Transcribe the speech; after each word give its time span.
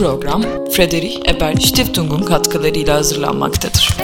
program 0.00 0.42
Friedrich 0.70 1.28
Ebert 1.28 1.62
Stiftung'un 1.62 2.22
katkılarıyla 2.22 2.94
hazırlanmaktadır. 2.94 3.96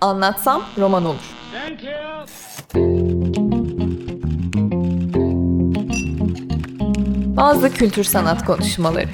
Anlatsam 0.00 0.62
roman 0.78 1.04
olur. 1.04 1.34
Bazı 7.36 7.72
kültür 7.72 8.04
sanat 8.04 8.46
konuşmaları. 8.46 9.08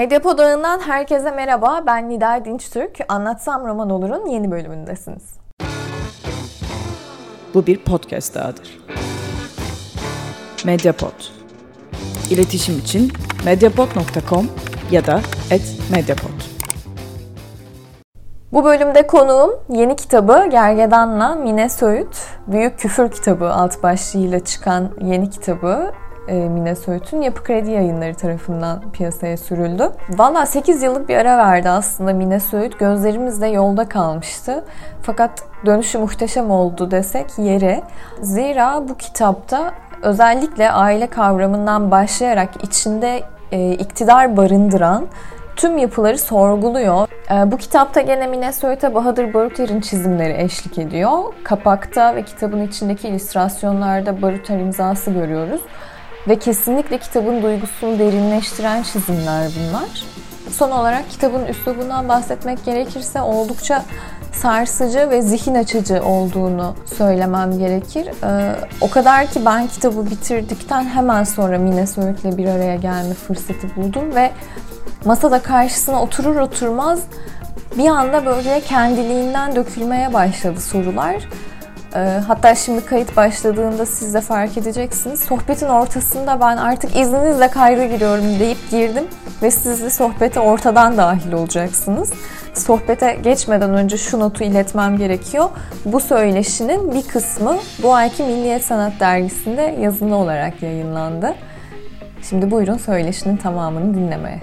Medyapod 0.00 0.38
ağından 0.38 0.80
herkese 0.80 1.30
merhaba. 1.30 1.82
Ben 1.86 2.08
Nida 2.08 2.44
Dinçtürk. 2.44 2.98
Anlatsam 3.08 3.66
Roman 3.66 3.90
Olur'un 3.90 4.26
yeni 4.26 4.50
bölümündesiniz. 4.50 5.22
Bu 7.54 7.66
bir 7.66 7.84
podcast 7.84 8.34
dahadır. 8.34 8.78
Mediapod. 10.64 11.12
İletişim 12.30 12.78
için 12.78 13.12
mediapod.com 13.44 14.48
ya 14.90 15.06
da 15.06 15.20
@mediapod. 15.92 16.40
Bu 18.52 18.64
bölümde 18.64 19.06
konuğum 19.06 19.50
yeni 19.68 19.96
kitabı 19.96 20.46
Gergedan'la 20.50 21.34
Mine 21.34 21.68
Söğüt. 21.68 22.26
Büyük 22.46 22.78
Küfür 22.78 23.10
kitabı 23.10 23.52
alt 23.52 23.82
başlığıyla 23.82 24.44
çıkan 24.44 24.90
yeni 25.00 25.30
kitabı 25.30 25.92
Mine 26.34 26.74
Söğüt'ün 26.74 27.20
Yapı 27.22 27.42
Kredi 27.42 27.70
Yayınları 27.70 28.14
tarafından 28.14 28.90
piyasaya 28.92 29.36
sürüldü. 29.36 29.90
Valla 30.08 30.46
8 30.46 30.82
yıllık 30.82 31.08
bir 31.08 31.16
ara 31.16 31.38
verdi 31.38 31.68
aslında 31.68 32.12
Mine 32.12 32.40
Söğüt. 32.40 32.78
Gözlerimizde 32.78 33.46
yolda 33.46 33.88
kalmıştı. 33.88 34.64
Fakat 35.02 35.30
dönüşü 35.66 35.98
muhteşem 35.98 36.50
oldu 36.50 36.90
desek 36.90 37.26
yeri. 37.38 37.82
Zira 38.20 38.88
bu 38.88 38.96
kitapta 38.96 39.72
özellikle 40.02 40.70
aile 40.70 41.06
kavramından 41.06 41.90
başlayarak 41.90 42.64
içinde 42.64 43.22
e, 43.52 43.72
iktidar 43.72 44.36
barındıran 44.36 45.06
tüm 45.56 45.78
yapıları 45.78 46.18
sorguluyor. 46.18 47.08
E, 47.30 47.52
bu 47.52 47.56
kitapta 47.56 48.00
gene 48.00 48.26
Mine 48.26 48.52
Söğüt'e 48.52 48.94
Bahadır 48.94 49.34
Baruter'in 49.34 49.80
çizimleri 49.80 50.42
eşlik 50.42 50.78
ediyor. 50.78 51.18
Kapakta 51.44 52.14
ve 52.14 52.22
kitabın 52.22 52.62
içindeki 52.62 53.08
illüstrasyonlarda 53.08 54.22
Baruter 54.22 54.58
imzası 54.58 55.10
görüyoruz. 55.10 55.60
Ve 56.28 56.38
kesinlikle 56.38 56.98
kitabın 56.98 57.42
duygusunu 57.42 57.98
derinleştiren 57.98 58.82
çizimler 58.82 59.50
bunlar. 59.56 60.04
Son 60.50 60.70
olarak 60.70 61.10
kitabın 61.10 61.46
üslubundan 61.46 62.08
bahsetmek 62.08 62.64
gerekirse 62.64 63.22
oldukça 63.22 63.84
sarsıcı 64.32 65.10
ve 65.10 65.22
zihin 65.22 65.54
açıcı 65.54 66.02
olduğunu 66.04 66.74
söylemem 66.98 67.58
gerekir. 67.58 68.08
Ee, 68.24 68.54
o 68.80 68.90
kadar 68.90 69.26
ki 69.26 69.44
ben 69.44 69.66
kitabı 69.66 70.10
bitirdikten 70.10 70.84
hemen 70.84 71.24
sonra 71.24 71.58
Mine 71.58 71.86
Söğüt'le 71.86 72.38
bir 72.38 72.46
araya 72.46 72.76
gelme 72.76 73.14
fırsatı 73.14 73.76
buldum 73.76 74.14
ve 74.14 74.30
masada 75.04 75.42
karşısına 75.42 76.02
oturur 76.02 76.36
oturmaz 76.36 77.02
bir 77.78 77.88
anda 77.88 78.26
böyle 78.26 78.60
kendiliğinden 78.60 79.56
dökülmeye 79.56 80.12
başladı 80.12 80.60
sorular. 80.60 81.28
Ee, 81.94 81.98
hatta 82.26 82.54
şimdi 82.54 82.84
kayıt 82.84 83.16
başladığında 83.16 83.86
siz 83.86 84.14
de 84.14 84.20
fark 84.20 84.58
edeceksiniz. 84.58 85.20
Sohbetin 85.20 85.66
ortasında 85.66 86.40
ben 86.40 86.56
artık 86.56 86.96
izninizle 86.96 87.48
kayda 87.48 87.84
giriyorum 87.84 88.38
deyip 88.38 88.70
girdim 88.70 89.04
ve 89.42 89.50
siz 89.50 89.82
de 89.82 89.90
sohbete 89.90 90.40
ortadan 90.40 90.96
dahil 90.96 91.32
olacaksınız. 91.32 92.12
Sohbete 92.54 93.18
geçmeden 93.22 93.74
önce 93.74 93.96
şu 93.96 94.20
notu 94.20 94.44
iletmem 94.44 94.98
gerekiyor. 94.98 95.50
Bu 95.84 96.00
söyleşinin 96.00 96.94
bir 96.94 97.02
kısmı 97.02 97.56
bu 97.82 97.94
ayki 97.94 98.22
Milliyet 98.22 98.64
Sanat 98.64 99.00
Dergisi'nde 99.00 99.76
yazılı 99.80 100.14
olarak 100.16 100.62
yayınlandı. 100.62 101.34
Şimdi 102.28 102.50
buyurun 102.50 102.78
söyleşinin 102.78 103.36
tamamını 103.36 103.94
dinlemeye. 103.94 104.40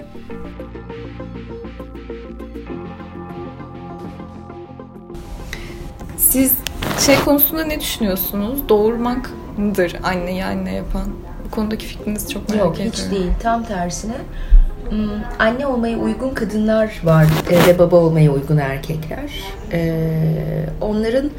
Siz 6.16 6.52
şey 6.98 7.16
konusunda 7.24 7.64
ne 7.64 7.80
düşünüyorsunuz? 7.80 8.68
Doğurmak 8.68 9.30
mıdır 9.56 9.96
anneyi 10.02 10.44
anne 10.44 10.74
yapan? 10.74 11.06
Bu 11.46 11.50
konudaki 11.50 11.86
fikrinizi 11.86 12.28
çok 12.28 12.48
merak 12.48 12.64
Yok, 12.64 12.74
ediyorum. 12.74 12.92
hiç 13.04 13.10
değil. 13.10 13.30
Tam 13.42 13.64
tersine 13.64 14.14
anne 15.38 15.66
olmaya 15.66 15.98
uygun 15.98 16.30
kadınlar 16.34 17.00
var 17.04 17.26
e, 17.50 17.66
ve 17.66 17.78
baba 17.78 17.96
olmaya 17.96 18.32
uygun 18.32 18.56
erkekler. 18.56 19.30
E, 19.72 20.08
Onların 20.80 21.30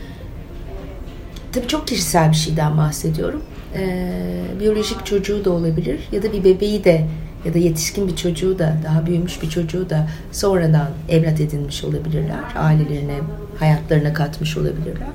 tabii 1.52 1.68
çok 1.68 1.88
kişisel 1.88 2.30
bir 2.31 2.36
şeyden 2.36 2.78
bahsediyorum. 2.78 3.41
E, 3.76 4.12
Biyolojik 4.59 5.06
çocuğu 5.06 5.46
da 5.46 5.50
olabilir 5.52 6.00
ya 6.12 6.24
da 6.24 6.34
bir 6.34 6.44
bebeği 6.44 6.84
de 6.84 7.06
ya 7.46 7.53
da 7.53 7.58
yetişkin 7.58 8.08
bir 8.08 8.16
çocuğu 8.16 8.59
da 8.59 8.76
daha 8.84 9.06
büyümüş 9.06 9.41
bir 9.41 9.50
çocuğu 9.50 9.90
da 9.90 10.08
sonradan 10.31 10.90
evlat 11.09 11.41
edinmiş 11.41 11.84
olabilirler. 11.84 12.40
Ailelerine, 12.58 13.16
hayatlarına 13.59 14.14
katmış 14.14 14.58
olabilirler. 14.58 15.08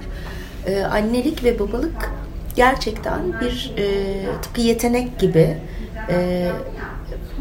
E, 0.67 0.85
Annelik 0.85 1.45
ve 1.45 1.59
babalık 1.59 2.13
gerçekten 2.57 3.41
bir 3.41 3.73
e, 3.79 3.85
tıpkı 4.43 4.61
yetenek 4.61 5.19
gibi 5.19 5.57
e, 6.11 6.49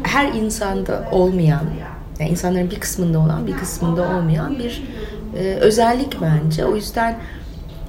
her 0.02 0.32
insanda 0.32 1.08
olmayan, 1.12 1.64
yani 2.20 2.30
insanların 2.30 2.70
bir 2.70 2.80
kısmında 2.80 3.18
olan 3.18 3.46
bir 3.46 3.56
kısmında 3.56 4.02
olmayan 4.02 4.58
bir 4.58 4.82
e, 5.38 5.54
özellik 5.54 6.16
bence. 6.22 6.64
O 6.64 6.76
yüzden 6.76 7.18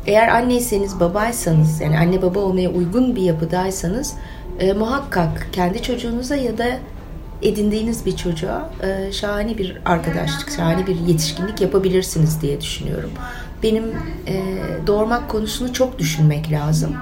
eğer 0.06 0.28
anneyseniz, 0.28 1.00
babaysanız, 1.00 1.82
yani 1.82 2.00
anne 2.00 2.22
baba 2.22 2.40
olmaya 2.40 2.70
uygun 2.70 3.16
bir 3.16 3.22
yapıdaysanız 3.22 4.14
e, 4.60 4.74
muhakkak 4.74 5.48
kendi 5.52 5.82
çocuğunuza 5.82 6.36
ya 6.36 6.58
da 6.58 6.66
edindiğiniz 7.42 8.06
bir 8.06 8.16
çocuğa 8.16 8.70
e, 8.84 9.12
şahane 9.12 9.58
bir 9.58 9.82
arkadaşlık, 9.86 10.52
şahane 10.52 10.88
bir 10.88 11.00
yetişkinlik 11.00 11.62
yapabilirsiniz 11.62 12.42
diye 12.42 12.62
düşünüyorum. 12.62 13.10
Benim 13.64 13.84
e, 14.28 14.44
doğurmak 14.88 15.30
konusunu 15.30 15.74
çok 15.74 16.00
düşünmek 16.00 16.52
lazım. 16.52 16.94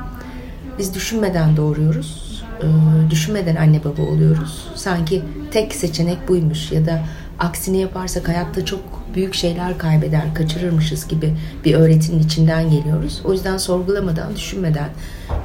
Biz 0.80 0.94
düşünmeden 0.94 1.58
doğuruyoruz, 1.58 2.44
e, 2.62 2.68
düşünmeden 3.12 3.56
anne 3.56 3.84
baba 3.84 4.02
oluyoruz. 4.02 4.68
Sanki 4.76 5.22
tek 5.52 5.76
seçenek 5.76 6.28
buymuş 6.28 6.72
ya 6.72 6.86
da 6.86 7.04
aksini 7.40 7.78
yaparsak 7.78 8.28
hayatta 8.28 8.66
çok 8.66 8.80
büyük 9.16 9.34
şeyler 9.34 9.78
kaybeder, 9.78 10.34
kaçırırmışız 10.36 11.08
gibi 11.08 11.36
bir 11.66 11.74
öğretinin 11.74 12.24
içinden 12.24 12.72
geliyoruz. 12.72 13.22
O 13.26 13.34
yüzden 13.34 13.58
sorgulamadan, 13.58 14.36
düşünmeden 14.36 14.90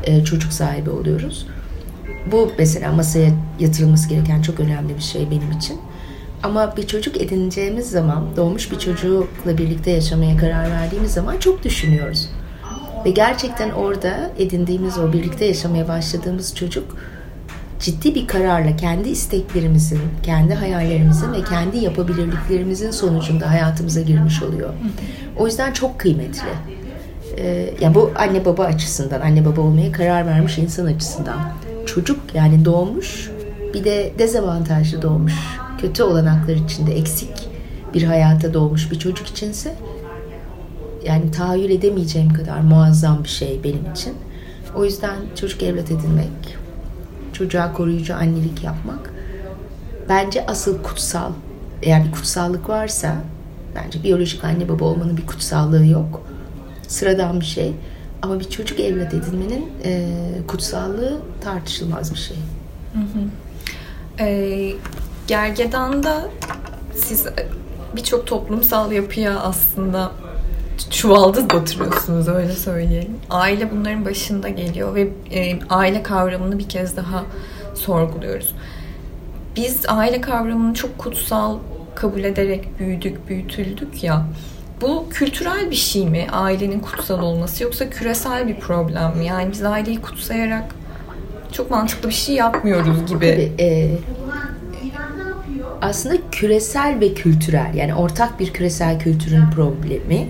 e, 0.04 0.24
çocuk 0.24 0.52
sahibi 0.52 0.90
oluyoruz. 0.90 1.46
Bu 2.32 2.52
mesela 2.58 2.92
masaya 2.92 3.30
yatırılması 3.60 4.08
gereken 4.08 4.42
çok 4.42 4.60
önemli 4.60 4.96
bir 4.96 5.02
şey 5.02 5.30
benim 5.30 5.50
için. 5.58 5.78
Ama 6.42 6.76
bir 6.76 6.86
çocuk 6.86 7.16
edineceğimiz 7.16 7.90
zaman, 7.90 8.24
doğmuş 8.36 8.72
bir 8.72 8.78
çocukla 8.78 9.58
birlikte 9.58 9.90
yaşamaya 9.90 10.36
karar 10.36 10.70
verdiğimiz 10.70 11.12
zaman 11.12 11.38
çok 11.38 11.64
düşünüyoruz. 11.64 12.28
Ve 13.04 13.10
gerçekten 13.10 13.70
orada 13.70 14.30
edindiğimiz 14.38 14.98
o 14.98 15.12
birlikte 15.12 15.44
yaşamaya 15.44 15.88
başladığımız 15.88 16.54
çocuk 16.54 16.96
ciddi 17.80 18.14
bir 18.14 18.26
kararla 18.26 18.76
kendi 18.76 19.08
isteklerimizin, 19.08 20.00
kendi 20.22 20.54
hayallerimizin 20.54 21.32
ve 21.32 21.44
kendi 21.44 21.78
yapabilirliklerimizin 21.78 22.90
sonucunda 22.90 23.50
hayatımıza 23.50 24.00
girmiş 24.00 24.42
oluyor. 24.42 24.74
O 25.38 25.46
yüzden 25.46 25.72
çok 25.72 25.98
kıymetli. 25.98 26.48
Ee, 27.38 27.74
yani 27.80 27.94
bu 27.94 28.12
anne 28.16 28.44
baba 28.44 28.64
açısından, 28.64 29.20
anne 29.20 29.44
baba 29.44 29.60
olmaya 29.60 29.92
karar 29.92 30.26
vermiş 30.26 30.58
insan 30.58 30.86
açısından. 30.86 31.38
Çocuk 31.86 32.20
yani 32.34 32.64
doğmuş, 32.64 33.30
bir 33.74 33.84
de 33.84 34.12
dezavantajlı 34.18 35.02
doğmuş, 35.02 35.34
kötü 35.78 36.02
olanaklar 36.02 36.54
içinde 36.54 36.94
eksik 36.94 37.48
bir 37.94 38.02
hayata 38.02 38.54
doğmuş 38.54 38.90
bir 38.90 38.98
çocuk 38.98 39.26
içinse 39.26 39.74
yani 41.04 41.30
tahayyül 41.30 41.70
edemeyeceğim 41.70 42.32
kadar 42.32 42.60
muazzam 42.60 43.24
bir 43.24 43.28
şey 43.28 43.60
benim 43.64 43.92
için. 43.92 44.14
O 44.76 44.84
yüzden 44.84 45.16
çocuk 45.40 45.62
evlat 45.62 45.90
edinmek, 45.90 46.56
çocuğa 47.32 47.72
koruyucu 47.72 48.14
annelik 48.14 48.64
yapmak 48.64 49.10
bence 50.08 50.46
asıl 50.46 50.82
kutsal. 50.82 51.32
Eğer 51.82 52.04
bir 52.04 52.12
kutsallık 52.12 52.68
varsa 52.68 53.16
bence 53.74 54.02
biyolojik 54.02 54.44
anne 54.44 54.68
baba 54.68 54.84
olmanın 54.84 55.16
bir 55.16 55.26
kutsallığı 55.26 55.86
yok. 55.86 56.22
Sıradan 56.88 57.40
bir 57.40 57.44
şey. 57.44 57.72
Ama 58.22 58.40
bir 58.40 58.50
çocuk 58.50 58.80
evlat 58.80 59.14
edinmenin 59.14 59.72
e, 59.84 60.08
kutsallığı 60.46 61.18
tartışılmaz 61.40 62.12
bir 62.12 62.18
şey. 62.18 62.36
Hı 62.92 62.98
hı. 62.98 63.24
E, 64.24 64.72
Gergedan'da 65.28 66.28
siz 66.96 67.26
birçok 67.96 68.26
toplumsal 68.26 68.92
yapıya 68.92 69.40
aslında 69.40 70.12
çuvaldız 70.90 71.50
batırıyorsunuz 71.50 72.28
öyle 72.28 72.52
söyleyelim. 72.52 73.16
Aile 73.30 73.70
bunların 73.70 74.04
başında 74.04 74.48
geliyor 74.48 74.94
ve 74.94 75.08
e, 75.32 75.58
aile 75.70 76.02
kavramını 76.02 76.58
bir 76.58 76.68
kez 76.68 76.96
daha 76.96 77.24
sorguluyoruz. 77.74 78.54
biz 79.56 79.82
aile 79.88 80.20
kavramını 80.20 80.74
çok 80.74 80.98
kutsal 80.98 81.58
kabul 81.94 82.24
ederek 82.24 82.78
büyüdük, 82.78 83.28
büyütüldük 83.28 84.04
ya. 84.04 84.26
Bu 84.80 85.06
kültürel 85.10 85.70
bir 85.70 85.76
şey 85.76 86.06
mi 86.06 86.26
ailenin 86.32 86.80
kutsal 86.80 87.22
olması 87.22 87.64
yoksa 87.64 87.90
küresel 87.90 88.48
bir 88.48 88.56
problem 88.56 89.16
mi? 89.18 89.26
Yani 89.26 89.52
biz 89.52 89.62
aileyi 89.62 90.00
kutsayarak 90.00 90.74
çok 91.52 91.70
mantıklı 91.70 92.08
bir 92.08 92.14
şey 92.14 92.34
yapmıyoruz 92.34 93.06
gibi. 93.06 93.52
Tabii, 93.58 93.62
e, 93.62 93.90
aslında 95.82 96.16
küresel 96.30 97.00
ve 97.00 97.14
kültürel 97.14 97.74
yani 97.74 97.94
ortak 97.94 98.40
bir 98.40 98.52
küresel 98.52 98.98
kültürün 98.98 99.50
problemi. 99.50 100.28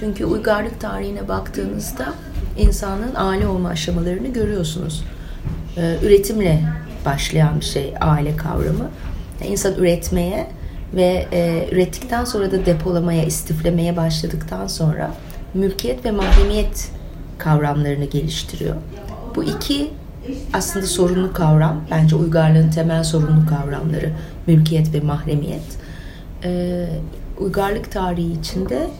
Çünkü 0.00 0.24
uygarlık 0.24 0.80
tarihine 0.80 1.28
baktığınızda 1.28 2.14
insanın 2.58 3.14
aile 3.14 3.46
olma 3.46 3.68
aşamalarını 3.68 4.28
görüyorsunuz. 4.28 5.04
Ee, 5.76 5.96
üretimle 6.02 6.60
başlayan 7.04 7.60
bir 7.60 7.64
şey 7.64 7.94
aile 8.00 8.36
kavramı. 8.36 8.90
Yani 9.40 9.50
insan 9.50 9.74
üretmeye 9.74 10.46
ve 10.94 11.26
e, 11.32 11.68
ürettikten 11.72 12.24
sonra 12.24 12.52
da 12.52 12.66
depolamaya, 12.66 13.24
istiflemeye 13.24 13.96
başladıktan 13.96 14.66
sonra 14.66 15.14
mülkiyet 15.54 16.04
ve 16.04 16.10
mahremiyet 16.10 16.90
kavramlarını 17.38 18.04
geliştiriyor. 18.04 18.76
Bu 19.36 19.44
iki 19.44 19.90
aslında 20.52 20.86
sorunlu 20.86 21.32
kavram. 21.32 21.80
Bence 21.90 22.16
uygarlığın 22.16 22.70
temel 22.70 23.04
sorunlu 23.04 23.46
kavramları 23.46 24.12
mülkiyet 24.46 24.94
ve 24.94 25.00
mahremiyet. 25.00 25.78
Ee, 26.44 26.86
uygarlık 27.38 27.92
tarihi 27.92 28.32
içinde 28.32 28.90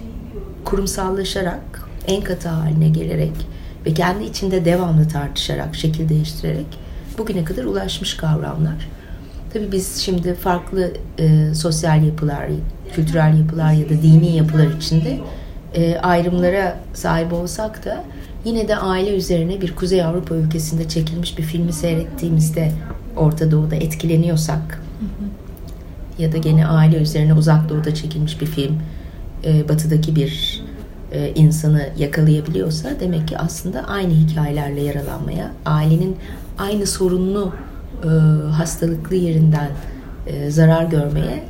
kurumsallaşarak, 0.65 1.89
en 2.07 2.23
katı 2.23 2.49
haline 2.49 2.89
gelerek 2.89 3.33
ve 3.87 3.95
kendi 3.95 4.25
içinde 4.25 4.65
devamlı 4.65 5.09
tartışarak, 5.09 5.75
şekil 5.75 6.09
değiştirerek 6.09 6.67
bugüne 7.19 7.45
kadar 7.45 7.65
ulaşmış 7.65 8.15
kavramlar. 8.17 8.89
Tabii 9.53 9.73
biz 9.73 9.97
şimdi 9.97 10.35
farklı 10.35 10.93
e, 11.19 11.55
sosyal 11.55 12.05
yapılar, 12.05 12.47
kültürel 12.95 13.39
yapılar 13.39 13.73
ya 13.73 13.89
da 13.89 14.03
dini 14.03 14.37
yapılar 14.37 14.67
içinde 14.67 15.19
e, 15.75 15.97
ayrımlara 15.97 16.81
sahip 16.95 17.33
olsak 17.33 17.85
da 17.85 18.05
yine 18.45 18.69
de 18.69 18.77
aile 18.77 19.17
üzerine 19.17 19.61
bir 19.61 19.77
Kuzey 19.77 20.05
Avrupa 20.05 20.35
ülkesinde 20.35 20.89
çekilmiş 20.89 21.39
bir 21.39 21.43
filmi 21.43 21.73
seyrettiğimizde 21.73 22.73
Orta 23.17 23.51
Doğu'da 23.51 23.77
etkileniyorsak. 23.77 24.84
Ya 26.19 26.33
da 26.33 26.37
gene 26.37 26.67
aile 26.67 26.97
üzerine 26.97 27.35
Uzak 27.35 27.69
Doğu'da 27.69 27.95
çekilmiş 27.95 28.41
bir 28.41 28.47
film 28.47 28.79
e, 29.45 29.69
Batı'daki 29.69 30.17
bir 30.17 30.63
e, 31.13 31.33
insanı 31.35 31.89
yakalayabiliyorsa 31.99 32.91
demek 33.01 33.29
ki 33.29 33.39
aslında 33.39 33.85
aynı 33.89 34.13
hikayelerle 34.13 34.83
yaralanmaya, 34.83 35.51
ailenin 35.67 36.17
aynı 36.59 36.87
sorunlu 36.87 37.53
e, 38.05 38.09
hastalıklı 38.53 39.17
yerinden 39.17 39.71
e, 40.27 40.51
zarar 40.51 40.85
görmeye 40.85 41.45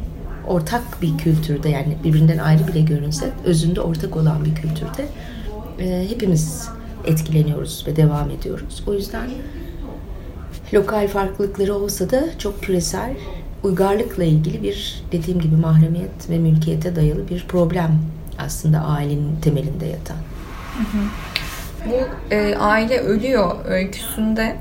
ortak 0.46 1.02
bir 1.02 1.18
kültürde 1.18 1.68
yani 1.68 1.96
birbirinden 2.04 2.38
ayrı 2.38 2.66
bile 2.66 2.80
görünse 2.80 3.30
özünde 3.44 3.80
ortak 3.80 4.16
olan 4.16 4.44
bir 4.44 4.54
kültürde 4.54 5.06
e, 5.78 6.10
hepimiz 6.10 6.68
etkileniyoruz 7.04 7.84
ve 7.86 7.96
devam 7.96 8.30
ediyoruz. 8.30 8.84
O 8.86 8.94
yüzden 8.94 9.30
lokal 10.74 11.08
farklılıkları 11.08 11.74
olsa 11.74 12.10
da 12.10 12.24
çok 12.38 12.62
küresel 12.62 13.14
uygarlıkla 13.64 14.24
ilgili 14.24 14.62
bir 14.62 15.02
dediğim 15.12 15.40
gibi 15.40 15.56
mahremiyet 15.56 16.30
ve 16.30 16.38
mülkiyete 16.38 16.96
dayalı 16.96 17.28
bir 17.28 17.44
problem 17.48 17.98
aslında 18.38 18.78
ailenin 18.78 19.40
temelinde 19.40 19.86
yatan. 19.86 20.16
Bu 21.86 22.34
e, 22.34 22.56
aile 22.56 23.00
ölüyor 23.00 23.56
öyküsünde 23.66 24.56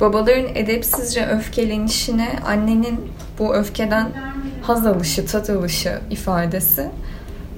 babaların 0.00 0.54
edepsizce 0.54 1.26
öfkelenişine 1.26 2.38
annenin 2.46 3.00
bu 3.38 3.54
öfkeden 3.54 4.08
haz 4.62 4.86
alışı, 4.86 5.26
tat 5.26 5.50
alışı 5.50 6.00
ifadesi 6.10 6.90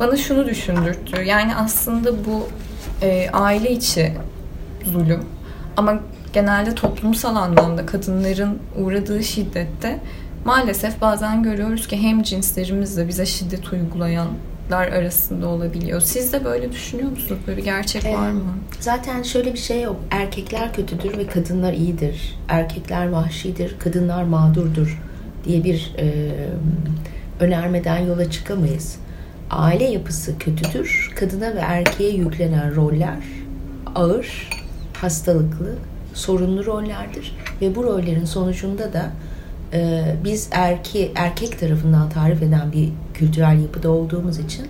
bana 0.01 0.17
şunu 0.17 0.47
düşündürttü. 0.47 1.23
Yani 1.23 1.57
aslında 1.57 2.25
bu 2.25 2.49
e, 3.03 3.31
aile 3.33 3.71
içi 3.71 4.13
zulüm 4.85 5.25
ama 5.77 5.99
genelde 6.33 6.75
toplumsal 6.75 7.37
anlamda 7.37 7.87
kadınların 7.87 8.59
uğradığı 8.79 9.25
şiddette 9.25 10.01
maalesef 10.47 11.01
bazen 11.01 11.43
görüyoruz 11.43 11.87
ki 11.87 12.03
hem 12.03 12.23
cinslerimizle 12.23 13.09
bize 13.09 13.27
şiddet 13.27 13.73
uygulayanlar 13.73 14.89
arasında 14.93 15.49
olabiliyor. 15.49 16.01
Siz 16.01 16.33
de 16.33 16.45
böyle 16.45 16.73
düşünüyor 16.73 17.11
musunuz? 17.11 17.41
Böyle 17.47 17.59
bir 17.59 17.65
gerçek 17.65 18.05
ee, 18.05 18.15
var 18.15 18.31
mı? 18.31 18.43
Zaten 18.81 19.23
şöyle 19.23 19.53
bir 19.53 19.59
şey 19.59 19.83
yok. 19.83 19.97
Erkekler 20.11 20.73
kötüdür 20.73 21.19
ve 21.19 21.27
kadınlar 21.27 21.73
iyidir. 21.73 22.39
Erkekler 22.49 23.09
vahşidir, 23.09 23.79
kadınlar 23.79 24.23
mağdurdur 24.25 25.03
diye 25.45 25.65
bir 25.65 25.95
e, 25.99 26.33
önermeden 27.41 27.99
yola 27.99 28.31
çıkamayız. 28.31 28.97
Aile 29.51 29.85
yapısı 29.85 30.39
kötüdür. 30.39 31.13
Kadına 31.17 31.55
ve 31.55 31.59
erkeğe 31.59 32.11
yüklenen 32.11 32.77
roller 32.77 33.19
ağır, 33.95 34.51
hastalıklı, 35.01 35.75
sorunlu 36.15 36.67
rollerdir 36.67 37.37
ve 37.61 37.75
bu 37.75 37.85
rollerin 37.85 38.25
sonucunda 38.25 38.93
da 38.93 39.11
e, 39.77 40.17
biz 40.25 40.49
erke 40.53 41.13
erkek 41.15 41.61
tarafından 41.61 42.11
tarif 42.11 42.43
eden 42.43 42.73
bir 42.73 42.89
kültürel 43.15 43.61
yapıda 43.63 43.91
olduğumuz 43.91 44.39
için 44.39 44.67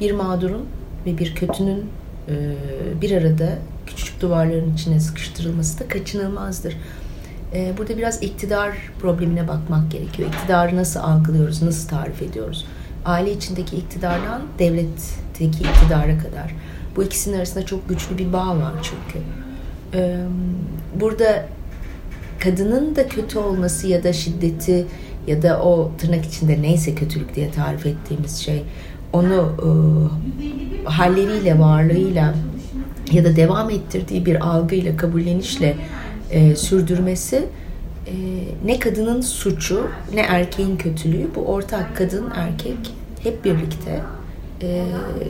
bir 0.00 0.12
mağdurun 0.12 0.66
ve 1.06 1.18
bir 1.18 1.34
kötünün 1.34 1.84
e, 2.28 2.54
bir 3.02 3.10
arada 3.10 3.58
küçük 3.86 4.20
duvarların 4.20 4.74
içine 4.74 5.00
sıkıştırılması 5.00 5.80
da 5.80 5.88
kaçınılmazdır. 5.88 6.76
E, 7.54 7.72
burada 7.78 7.96
biraz 7.96 8.22
iktidar 8.22 8.76
problemine 9.00 9.48
bakmak 9.48 9.90
gerekiyor. 9.90 10.28
İktidarı 10.28 10.76
nasıl 10.76 11.00
algılıyoruz, 11.00 11.62
nasıl 11.62 11.88
tarif 11.88 12.22
ediyoruz? 12.22 12.66
Aile 13.04 13.32
içindeki 13.32 13.76
iktidardan 13.76 14.42
devletteki 14.58 15.58
iktidara 15.58 16.18
kadar. 16.18 16.54
Bu 16.96 17.04
ikisinin 17.04 17.36
arasında 17.36 17.66
çok 17.66 17.88
güçlü 17.88 18.18
bir 18.18 18.32
bağ 18.32 18.56
var 18.56 18.72
çünkü. 18.82 19.24
E, 19.94 20.18
burada 21.00 21.46
kadının 22.44 22.96
da 22.96 23.08
kötü 23.08 23.38
olması 23.38 23.86
ya 23.86 24.04
da 24.04 24.12
şiddeti 24.12 24.86
ya 25.26 25.42
da 25.42 25.62
o 25.62 25.90
tırnak 25.98 26.24
içinde 26.24 26.62
neyse 26.62 26.94
kötülük 26.94 27.34
diye 27.34 27.50
tarif 27.50 27.86
ettiğimiz 27.86 28.36
şey 28.36 28.62
onu 29.12 29.52
e, 29.58 29.68
halleriyle, 30.88 31.58
varlığıyla 31.58 32.34
ya 33.12 33.24
da 33.24 33.36
devam 33.36 33.70
ettirdiği 33.70 34.26
bir 34.26 34.46
algıyla, 34.46 34.96
kabullenişle 34.96 35.76
e, 36.30 36.56
sürdürmesi 36.56 37.44
e, 38.06 38.14
ne 38.64 38.78
kadının 38.78 39.20
suçu 39.20 39.86
ne 40.14 40.20
erkeğin 40.20 40.76
kötülüğü. 40.76 41.26
Bu 41.34 41.40
ortak 41.40 41.96
kadın, 41.96 42.30
erkek 42.36 42.76
hep 43.22 43.44
birlikte 43.44 44.00
e, 44.62 44.84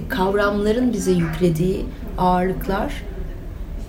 kavramların 0.08 0.92
bize 0.92 1.12
yüklediği 1.12 1.84
ağırlıklar 2.18 2.92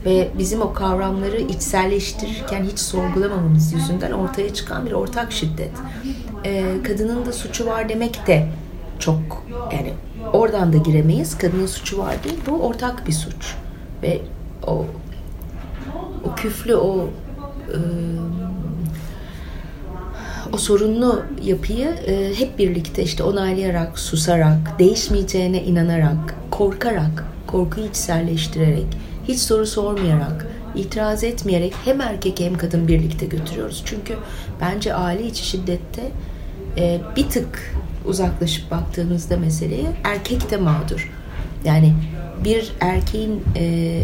ve 0.06 0.28
bizim 0.38 0.62
o 0.62 0.74
kavramları 0.74 1.38
içselleştirirken 1.42 2.64
hiç 2.64 2.80
sorgulamamamız 2.80 3.74
yüzünden 3.74 4.12
ortaya 4.12 4.54
çıkan 4.54 4.86
bir 4.86 4.92
ortak 4.92 5.32
şiddet. 5.32 5.72
Ee, 6.46 6.66
kadının 6.84 7.26
da 7.26 7.34
suçu 7.34 7.66
var 7.66 7.90
demek 7.90 8.28
de 8.28 8.48
çok 9.00 9.46
yani 9.72 9.94
oradan 10.34 10.74
da 10.74 10.78
giremeyiz. 10.78 11.38
Kadının 11.38 11.66
suçu 11.66 11.98
var 11.98 12.24
değil. 12.24 12.40
Bu 12.48 12.52
ortak 12.52 13.08
bir 13.08 13.14
suç. 13.14 13.56
Ve 14.04 14.22
o 14.68 14.86
o 16.24 16.36
küflü 16.36 16.76
o 16.76 17.10
e, 17.68 17.78
o 20.54 20.58
sorunlu 20.58 21.24
yapıyı 21.44 21.88
e, 21.88 22.40
hep 22.40 22.60
birlikte 22.60 23.04
işte 23.04 23.24
onaylayarak, 23.24 24.00
susarak, 24.00 24.80
değişmeyeceğine 24.80 25.64
inanarak, 25.64 26.36
korkarak, 26.52 27.26
korkuyu 27.48 27.88
içselleştirerek 27.88 28.86
hiç 29.28 29.40
soru 29.40 29.66
sormayarak, 29.66 30.48
itiraz 30.76 31.24
etmeyerek 31.24 31.74
hem 31.86 32.02
erkek 32.02 32.40
hem 32.40 32.58
kadın 32.58 32.88
birlikte 32.88 33.26
götürüyoruz. 33.26 33.84
Çünkü 33.86 34.16
bence 34.62 34.94
aile 34.94 35.28
içi 35.28 35.46
şiddette 35.46 36.12
e, 36.78 37.02
bir 37.16 37.30
tık 37.30 37.76
uzaklaşıp 38.06 38.72
baktığınızda 38.72 39.38
meseleye 39.38 39.88
erkek 40.04 40.52
de 40.52 40.58
mağdur. 40.58 41.12
Yani 41.66 41.94
bir 42.44 42.72
erkeğin 42.80 43.44
e, 43.56 44.02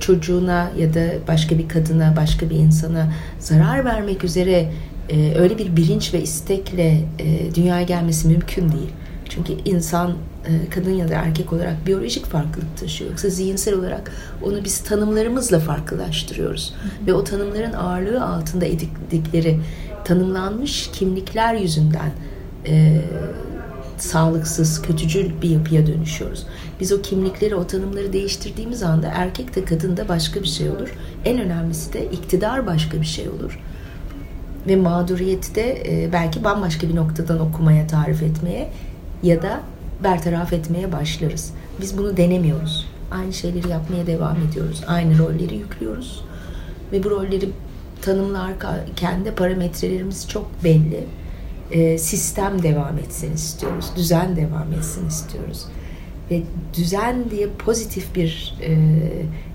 çocuğuna 0.00 0.70
ya 0.78 0.94
da 0.94 1.06
başka 1.28 1.58
bir 1.58 1.68
kadına, 1.68 2.16
başka 2.16 2.50
bir 2.50 2.56
insana 2.56 3.12
zarar 3.38 3.84
vermek 3.84 4.24
üzere 4.24 4.72
e, 5.08 5.34
öyle 5.38 5.58
bir 5.58 5.76
bilinç 5.76 6.14
ve 6.14 6.22
istekle 6.22 7.00
e, 7.18 7.54
dünyaya 7.54 7.82
gelmesi 7.82 8.28
mümkün 8.28 8.72
değil. 8.72 8.90
Çünkü 9.34 9.52
insan 9.64 10.10
e, 10.46 10.70
kadın 10.70 10.90
ya 10.90 11.08
da 11.08 11.14
erkek 11.14 11.52
olarak 11.52 11.86
biyolojik 11.86 12.26
farklılık 12.26 12.76
taşıyor. 12.80 13.10
Yoksa 13.10 13.28
zihinsel 13.28 13.74
olarak 13.74 14.12
onu 14.42 14.64
biz 14.64 14.78
tanımlarımızla 14.78 15.60
farklılaştırıyoruz. 15.60 16.74
Hı 16.82 16.88
hı. 16.88 17.06
Ve 17.06 17.14
o 17.14 17.24
tanımların 17.24 17.72
ağırlığı 17.72 18.24
altında 18.24 18.64
edindikleri 18.64 19.60
tanımlanmış 20.04 20.90
kimlikler 20.92 21.54
yüzünden 21.54 22.10
e, 22.66 23.02
sağlıksız, 23.98 24.82
kötücül 24.82 25.42
bir 25.42 25.50
yapıya 25.50 25.86
dönüşüyoruz. 25.86 26.46
Biz 26.80 26.92
o 26.92 27.02
kimlikleri, 27.02 27.54
o 27.54 27.66
tanımları 27.66 28.12
değiştirdiğimiz 28.12 28.82
anda 28.82 29.12
erkek 29.14 29.56
de 29.56 29.64
kadın 29.64 29.96
da 29.96 30.08
başka 30.08 30.42
bir 30.42 30.48
şey 30.48 30.70
olur. 30.70 30.94
En 31.24 31.40
önemlisi 31.40 31.92
de 31.92 32.04
iktidar 32.10 32.66
başka 32.66 33.00
bir 33.00 33.06
şey 33.06 33.28
olur. 33.28 33.58
ve 34.66 34.76
mağduriyeti 34.76 35.54
de 35.54 35.82
e, 35.86 36.12
belki 36.12 36.44
bambaşka 36.44 36.88
bir 36.88 36.96
noktadan 36.96 37.40
okumaya, 37.40 37.86
tarif 37.86 38.22
etmeye 38.22 38.68
ya 39.22 39.42
da 39.42 39.60
bertaraf 40.04 40.52
etmeye 40.52 40.92
başlarız. 40.92 41.52
Biz 41.80 41.98
bunu 41.98 42.16
denemiyoruz. 42.16 42.86
Aynı 43.10 43.32
şeyleri 43.32 43.68
yapmaya 43.68 44.06
devam 44.06 44.36
ediyoruz. 44.36 44.82
Aynı 44.86 45.18
rolleri 45.18 45.56
yüklüyoruz. 45.56 46.24
Ve 46.92 47.04
bu 47.04 47.10
rolleri 47.10 47.50
tanımlarken 48.02 49.24
de 49.24 49.34
parametrelerimiz 49.34 50.28
çok 50.28 50.64
belli. 50.64 51.04
E, 51.70 51.98
sistem 51.98 52.62
devam 52.62 52.98
etsin 52.98 53.32
istiyoruz. 53.34 53.86
Düzen 53.96 54.36
devam 54.36 54.72
etsin 54.72 55.08
istiyoruz. 55.08 55.66
Ve 56.30 56.42
düzen 56.76 57.30
diye 57.30 57.48
pozitif 57.48 58.14
bir 58.14 58.54
e, 58.62 58.76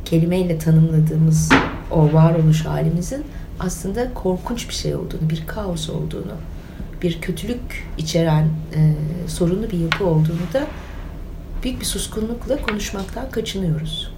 kelimeyle 0.06 0.58
tanımladığımız 0.58 1.50
o 1.92 2.14
varoluş 2.14 2.66
halimizin 2.66 3.24
aslında 3.60 4.14
korkunç 4.14 4.70
bir 4.70 4.74
şey 4.74 4.96
olduğunu, 4.96 5.30
bir 5.30 5.44
kaos 5.48 5.90
olduğunu, 5.90 6.34
bir 7.02 7.22
kötülük 7.22 7.88
içeren 7.98 8.44
e, 8.76 8.94
sorunlu 9.28 9.72
bir 9.72 9.80
yapı 9.80 10.06
olduğunu 10.06 10.54
da 10.54 10.68
büyük 11.64 11.80
bir 11.80 11.86
suskunlukla 11.86 12.62
konuşmaktan 12.62 13.32
kaçınıyoruz. 13.32 14.14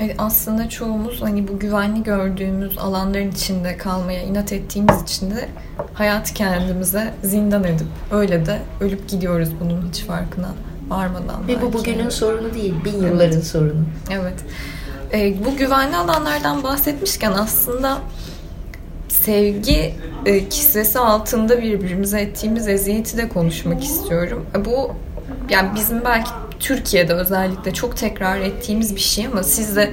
Evet, 0.00 0.14
aslında 0.18 0.68
çoğumuz 0.68 1.22
hani 1.22 1.48
bu 1.48 1.58
güvenli 1.58 2.02
gördüğümüz 2.02 2.78
alanların 2.78 3.30
içinde 3.30 3.76
kalmaya 3.76 4.22
inat 4.22 4.52
ettiğimiz 4.52 5.02
için 5.02 5.30
de 5.30 5.48
hayatı 5.94 6.34
kendimize 6.34 7.14
zindan 7.22 7.64
edip 7.64 7.86
öyle 8.10 8.46
de 8.46 8.58
ölüp 8.80 9.08
gidiyoruz 9.08 9.48
bunun 9.60 9.88
hiç 9.88 10.04
farkına 10.04 10.54
varmadan. 10.88 11.48
Ve 11.48 11.62
bu 11.62 11.72
bugünün 11.72 12.08
sorunu 12.08 12.54
değil, 12.54 12.74
bin 12.84 12.92
yılların 12.92 13.32
evet. 13.32 13.46
sorunu. 13.46 13.84
Evet. 14.10 14.34
Ee, 15.12 15.34
bu 15.44 15.56
güvenli 15.56 15.96
alanlardan 15.96 16.62
bahsetmişken 16.62 17.32
aslında 17.32 17.98
sevgi 19.08 19.94
e, 20.26 20.48
kisvesi 20.48 20.98
altında 20.98 21.62
birbirimize 21.62 22.20
ettiğimiz 22.20 22.68
eziyeti 22.68 23.16
de 23.16 23.28
konuşmak 23.28 23.84
istiyorum. 23.84 24.46
E, 24.56 24.64
bu 24.64 24.90
yani 25.50 25.68
bizim 25.74 26.04
belki 26.04 26.30
Türkiye'de 26.60 27.14
özellikle 27.14 27.74
çok 27.74 27.96
tekrar 27.96 28.40
ettiğimiz 28.40 28.96
bir 28.96 29.00
şey 29.00 29.26
ama 29.26 29.42
siz 29.42 29.76
de 29.76 29.90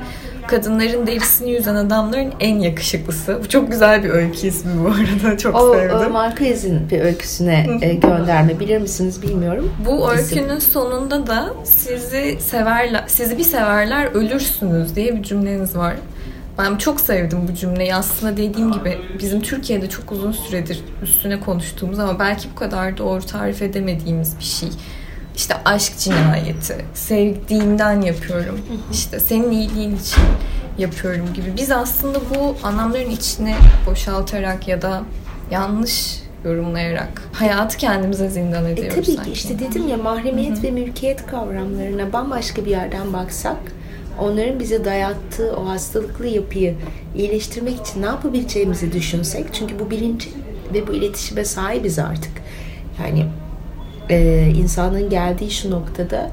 kadınların 0.48 1.07
derisini 1.07 1.51
yüzen 1.51 1.75
adamların 1.75 2.33
en 2.39 2.59
yakışıklısı. 2.59 3.39
Bu 3.43 3.50
çok 3.50 3.71
güzel 3.71 4.03
bir 4.03 4.09
öykü 4.09 4.48
ismi 4.48 4.71
bu 4.83 4.88
arada. 4.88 5.38
Çok 5.38 5.55
o, 5.55 5.74
sevdim. 5.74 5.95
O 5.95 6.09
Marquez'in 6.09 6.89
bir 6.89 7.01
öyküsüne 7.01 7.67
e, 7.81 7.93
gönderme. 7.93 8.59
Bilir 8.59 8.81
misiniz 8.81 9.21
bilmiyorum. 9.21 9.74
Bu 9.86 10.12
öykünün 10.12 10.59
sonunda 10.59 11.27
da 11.27 11.53
sizi 11.63 12.38
severler, 12.39 13.03
sizi 13.07 13.38
bir 13.38 13.43
severler 13.43 14.05
ölürsünüz 14.13 14.95
diye 14.95 15.15
bir 15.15 15.24
cümleniz 15.24 15.75
var. 15.75 15.95
Ben 16.60 16.78
çok 16.78 17.01
sevdim 17.01 17.48
bu 17.48 17.56
cümleyi. 17.56 17.96
Aslında 17.96 18.38
dediğim 18.38 18.72
gibi 18.72 18.98
bizim 19.20 19.42
Türkiye'de 19.42 19.89
çok 19.89 20.12
uzun 20.12 20.32
süredir 20.32 20.84
üstüne 21.04 21.39
konuştuğumuz 21.39 22.00
ama 22.00 22.20
belki 22.20 22.48
bu 22.51 22.56
kadar 22.56 22.98
doğru 22.98 23.25
tarif 23.25 23.62
edemediğimiz 23.62 24.39
bir 24.39 24.44
şey. 24.44 24.70
İşte 25.36 25.56
aşk 25.66 25.98
cinayeti, 25.98 26.86
sevdiğimden 26.94 28.01
yapıyorum, 28.01 28.60
işte 28.92 29.20
senin 29.20 29.51
iyiliğin 29.51 29.96
için 29.96 30.24
yapıyorum 30.78 31.34
gibi. 31.34 31.54
Biz 31.58 31.72
aslında 31.72 32.20
bu 32.36 32.56
anlamların 32.63 33.10
içine 33.10 33.56
boşaltarak 33.86 34.68
ya 34.68 34.82
da 34.82 35.04
yanlış 35.51 36.20
yorumlayarak 36.46 37.22
hayatı 37.34 37.78
kendimize 37.78 38.30
zindan 38.30 38.66
ediyoruz. 38.66 38.98
E, 38.98 39.01
tabii 39.01 39.16
sanki. 39.16 39.30
ki 39.30 39.34
işte 39.34 39.60
dedim 39.60 39.88
ya 39.88 39.98
mahremiyet 39.98 40.58
Hı-hı. 40.58 40.63
ve 40.63 40.72
mülkiyet 40.72 41.25
kavramlarına 41.25 42.13
bambaşka 42.13 42.66
bir 42.66 42.72
yerden 42.72 43.13
baksak 43.13 43.58
onların 44.22 44.60
bize 44.60 44.86
dayattığı 44.86 45.56
o 45.56 45.70
hastalıklı 45.70 46.28
yapıyı 46.28 46.76
iyileştirmek 47.16 47.80
için 47.80 48.02
ne 48.02 48.06
yapabileceğimizi 48.06 48.94
düşünsek 48.94 49.46
çünkü 49.54 49.80
bu 49.80 49.92
bilinci 49.92 50.30
ve 50.74 50.88
bu 50.88 50.94
iletişime 50.94 51.46
sahibiz 51.46 52.00
artık. 52.00 52.32
Yani 53.04 53.26
e, 54.10 54.48
insanın 54.56 55.10
geldiği 55.10 55.52
şu 55.52 55.72
noktada 55.72 56.32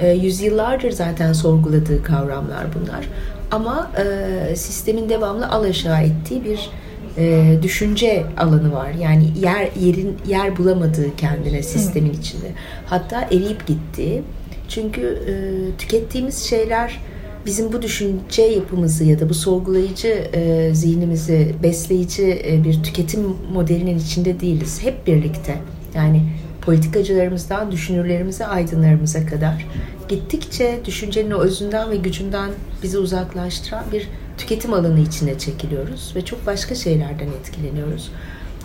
e, 0.00 0.10
yüzyıllardır 0.10 0.90
zaten 0.90 1.32
sorguladığı 1.32 2.02
kavramlar 2.02 2.66
bunlar. 2.74 3.08
Ama 3.50 3.90
e, 3.98 4.56
sistemin 4.56 5.08
devamlı 5.08 5.48
alaşağı 5.48 6.02
ettiği 6.02 6.44
bir 6.44 6.70
e, 7.18 7.58
düşünce 7.62 8.26
alanı 8.36 8.72
var. 8.72 8.90
Yani 9.00 9.24
yer 9.40 9.68
yerin 9.80 10.16
yer 10.26 10.56
bulamadığı 10.56 11.16
kendine 11.16 11.62
sistemin 11.62 12.12
içinde. 12.12 12.52
Hatta 12.86 13.20
eriyip 13.20 13.66
gitti. 13.66 14.22
Çünkü 14.68 15.02
e, 15.02 15.32
tükettiğimiz 15.78 16.44
şeyler 16.44 17.00
bizim 17.46 17.72
bu 17.72 17.82
düşünce 17.82 18.42
yapımızı 18.42 19.04
ya 19.04 19.20
da 19.20 19.28
bu 19.28 19.34
sorgulayıcı 19.34 20.08
e, 20.08 20.70
zihnimizi 20.74 21.54
besleyici 21.62 22.42
e, 22.46 22.64
bir 22.64 22.82
tüketim 22.82 23.20
modelinin 23.52 23.98
içinde 23.98 24.40
değiliz. 24.40 24.82
Hep 24.82 25.06
birlikte. 25.06 25.58
Yani 25.94 26.22
politikacılarımızdan 26.60 27.72
düşünürlerimize, 27.72 28.46
aydınlarımıza 28.46 29.26
kadar 29.26 29.66
gittikçe 30.08 30.80
düşüncenin 30.84 31.30
özünden 31.30 31.90
ve 31.90 31.96
gücünden 31.96 32.50
bizi 32.82 32.98
uzaklaştıran 32.98 33.84
bir 33.92 34.08
tüketim 34.38 34.72
alanı 34.72 35.00
içine 35.00 35.38
çekiliyoruz 35.38 36.12
ve 36.16 36.24
çok 36.24 36.46
başka 36.46 36.74
şeylerden 36.74 37.28
etkileniyoruz. 37.28 38.10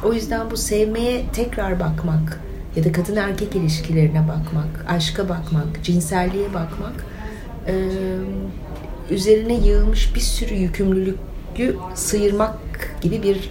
O 0.03 0.13
yüzden 0.13 0.51
bu 0.51 0.57
sevmeye 0.57 1.25
tekrar 1.33 1.79
bakmak 1.79 2.39
ya 2.75 2.83
da 2.83 2.91
kadın 2.91 3.15
erkek 3.15 3.55
ilişkilerine 3.55 4.27
bakmak, 4.27 4.85
aşka 4.87 5.29
bakmak, 5.29 5.83
cinselliğe 5.83 6.53
bakmak 6.53 7.05
üzerine 9.09 9.53
yığılmış 9.53 10.15
bir 10.15 10.19
sürü 10.19 10.53
yükümlülüğü 10.53 11.15
sıyırmak 11.95 12.57
gibi 13.01 13.23
bir 13.23 13.49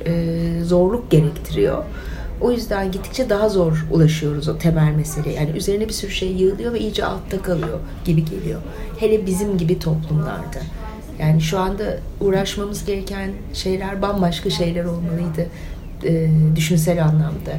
zorluk 0.65 1.11
gerektiriyor. 1.11 1.85
O 2.41 2.51
yüzden 2.51 2.93
gittikçe 2.93 3.31
daha 3.31 3.49
zor 3.49 3.87
ulaşıyoruz 3.91 4.49
o 4.49 4.59
temel 4.59 4.95
meseleye. 4.95 5.35
Yani 5.35 5.51
üzerine 5.51 5.89
bir 5.89 5.93
sürü 5.93 6.11
şey 6.11 6.33
yığılıyor 6.33 6.73
ve 6.73 6.79
iyice 6.81 7.05
altta 7.05 7.43
kalıyor 7.43 7.79
gibi 8.05 8.25
geliyor. 8.25 8.61
Hele 9.01 9.27
bizim 9.27 9.59
gibi 9.59 9.79
toplumlarda. 9.79 10.61
Yani 11.19 11.41
şu 11.41 11.59
anda 11.59 11.99
uğraşmamız 12.21 12.85
gereken 12.85 13.31
şeyler 13.55 14.03
bambaşka 14.03 14.51
şeyler 14.51 14.85
olmalıydı. 14.85 15.47
E, 16.05 16.29
düşünsel 16.57 17.05
anlamda. 17.05 17.53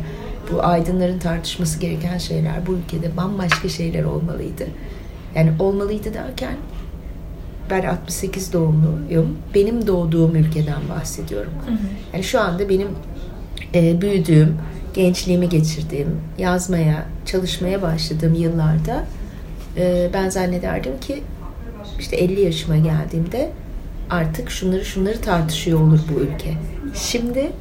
Bu 0.51 0.63
aydınların 0.63 1.19
tartışması 1.19 1.79
gereken 1.79 2.17
şeyler 2.17 2.67
bu 2.67 2.74
ülkede 2.74 3.17
bambaşka 3.17 3.69
şeyler 3.69 4.03
olmalıydı. 4.03 4.67
Yani 5.35 5.51
olmalıydı 5.59 6.13
derken 6.13 6.55
ben 7.69 7.83
68 7.83 8.53
doğumluyum. 8.53 9.37
Benim 9.55 9.87
doğduğum 9.87 10.35
ülkeden 10.35 10.89
bahsediyorum. 10.89 11.51
Hı 11.65 11.71
hı. 11.71 11.77
Yani 12.13 12.23
şu 12.23 12.41
anda 12.41 12.69
benim 12.69 12.87
e, 13.75 14.01
büyüdüğüm, 14.01 14.57
gençliğimi 14.93 15.49
geçirdiğim, 15.49 16.21
yazmaya, 16.37 17.05
çalışmaya 17.25 17.81
başladığım 17.81 18.33
yıllarda 18.33 19.05
e, 19.77 20.09
ben 20.13 20.29
zannederdim 20.29 20.99
ki 20.99 21.23
işte 21.99 22.15
50 22.15 22.41
yaşıma 22.41 22.77
geldiğimde 22.77 23.51
artık 24.09 24.51
şunları 24.51 24.85
şunları 24.85 25.21
tartışıyor 25.21 25.81
olur 25.81 25.99
bu 26.15 26.19
ülke. 26.19 26.53
Şimdi 26.95 27.51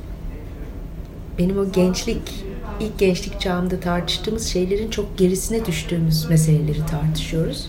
benim 1.39 1.59
o 1.59 1.73
gençlik, 1.73 2.45
ilk 2.81 2.99
gençlik 2.99 3.41
çağımda 3.41 3.81
tartıştığımız 3.81 4.47
şeylerin 4.47 4.91
çok 4.91 5.19
gerisine 5.19 5.67
düştüğümüz 5.67 6.31
meseleleri 6.31 6.87
tartışıyoruz. 6.87 7.67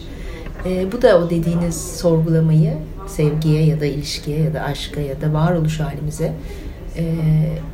E, 0.65 0.91
bu 0.91 1.01
da 1.01 1.19
o 1.19 1.29
dediğiniz 1.29 1.97
sorgulamayı 1.97 2.77
sevgiye 3.07 3.65
ya 3.65 3.81
da 3.81 3.85
ilişkiye 3.85 4.39
ya 4.39 4.53
da 4.53 4.61
aşka 4.61 5.01
ya 5.01 5.21
da 5.21 5.33
varoluş 5.33 5.79
halimize 5.79 6.33
e, 6.97 7.15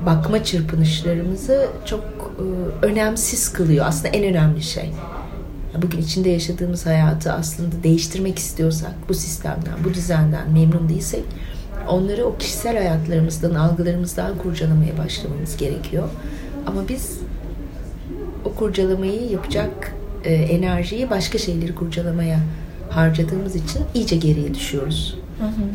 bakma 0.05 0.43
çırpınışlarımızı 0.43 1.67
çok 1.86 2.03
e, 2.03 2.86
önemsiz 2.86 3.53
kılıyor. 3.53 3.86
Aslında 3.88 4.07
en 4.07 4.24
önemli 4.24 4.63
şey. 4.63 4.91
Bugün 5.81 5.98
içinde 5.98 6.29
yaşadığımız 6.29 6.86
hayatı 6.86 7.33
aslında 7.33 7.83
değiştirmek 7.83 8.39
istiyorsak, 8.39 8.91
bu 9.09 9.13
sistemden, 9.13 9.74
bu 9.86 9.93
düzenden 9.93 10.51
memnun 10.51 10.89
değilsek 10.89 11.24
onları 11.88 12.25
o 12.25 12.38
kişisel 12.38 12.77
hayatlarımızdan, 12.77 13.55
algılarımızdan 13.55 14.38
kurcalamaya 14.38 14.98
başlamamız 14.98 15.57
gerekiyor. 15.57 16.09
Ama 16.68 16.88
biz 16.89 17.20
o 18.46 18.54
kurcalamayı 18.54 19.32
yapacak 19.32 19.94
e, 20.24 20.34
enerjiyi 20.34 21.10
başka 21.10 21.38
şeyleri 21.38 21.75
kurcalamaya 21.75 22.39
harcadığımız 22.89 23.56
için 23.56 23.82
iyice 23.94 24.16
geriye 24.16 24.54
düşüyoruz. 24.54 25.18
Hı 25.39 25.46
hı. 25.46 25.70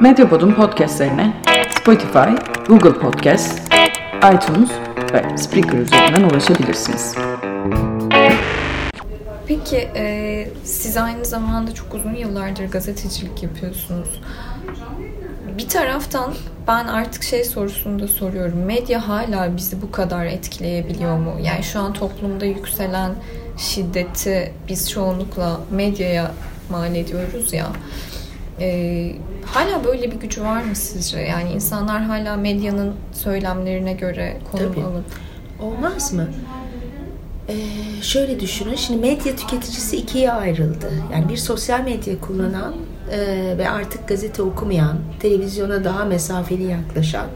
Medyapod'un 0.00 0.52
podcastlerine 0.52 1.32
Spotify, 1.80 2.30
Google 2.68 2.92
Podcast, 2.92 3.60
iTunes 4.34 4.70
ve 5.12 5.36
Spreaker 5.36 5.78
üzerinden 5.78 6.22
ulaşabilirsiniz. 6.22 7.14
Peki 9.46 9.76
e, 9.76 10.48
siz 10.64 10.96
aynı 10.96 11.24
zamanda 11.24 11.74
çok 11.74 11.94
uzun 11.94 12.14
yıllardır 12.14 12.70
gazetecilik 12.70 13.42
yapıyorsunuz. 13.42 14.20
Bir 15.58 15.68
taraftan 15.68 16.34
ben 16.68 16.86
artık 16.86 17.22
şey 17.22 17.44
sorusunu 17.44 18.02
da 18.02 18.08
soruyorum. 18.08 18.58
Medya 18.58 19.08
hala 19.08 19.56
bizi 19.56 19.82
bu 19.82 19.90
kadar 19.90 20.26
etkileyebiliyor 20.26 21.18
mu? 21.18 21.36
Yani 21.42 21.62
şu 21.62 21.80
an 21.80 21.92
toplumda 21.92 22.44
yükselen 22.44 23.12
şiddeti 23.58 24.52
biz 24.68 24.90
çoğunlukla 24.90 25.60
medyaya 25.70 26.32
mal 26.70 26.94
ediyoruz 26.94 27.52
ya. 27.52 27.66
Ee, 28.60 29.12
hala 29.44 29.84
böyle 29.84 30.10
bir 30.10 30.16
gücü 30.16 30.42
var 30.42 30.62
mı 30.62 30.74
sizce? 30.74 31.18
Yani 31.18 31.50
insanlar 31.50 32.02
hala 32.02 32.36
medyanın 32.36 32.94
söylemlerine 33.12 33.92
göre 33.92 34.36
konum 34.52 34.72
Tabii. 34.74 34.84
alıp 34.84 35.04
Olmaz 35.62 36.12
mı? 36.12 36.28
Ee, 37.48 37.54
şöyle 38.02 38.40
düşünün. 38.40 38.74
Şimdi 38.74 39.00
medya 39.00 39.36
tüketicisi 39.36 39.96
ikiye 39.96 40.32
ayrıldı. 40.32 40.92
Yani 41.12 41.28
bir 41.28 41.36
sosyal 41.36 41.80
medya 41.80 42.20
kullanan 42.20 42.74
e, 43.10 43.58
ve 43.58 43.70
artık 43.70 44.08
gazete 44.08 44.42
okumayan, 44.42 44.98
televizyona 45.20 45.84
daha 45.84 46.04
mesafeli 46.04 46.62
yaklaşan 46.62 47.26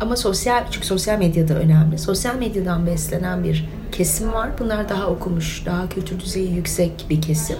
ama 0.00 0.16
sosyal 0.16 0.64
çünkü 0.70 0.86
sosyal 0.86 1.18
medyada 1.18 1.54
önemli. 1.54 1.98
Sosyal 1.98 2.36
medyadan 2.36 2.86
beslenen 2.86 3.44
bir 3.44 3.68
kesim 3.92 4.32
var. 4.32 4.50
Bunlar 4.58 4.88
daha 4.88 5.06
okumuş, 5.06 5.62
daha 5.66 5.88
kültür 5.88 6.20
düzeyi 6.20 6.52
yüksek 6.52 7.06
bir 7.10 7.22
kesim. 7.22 7.56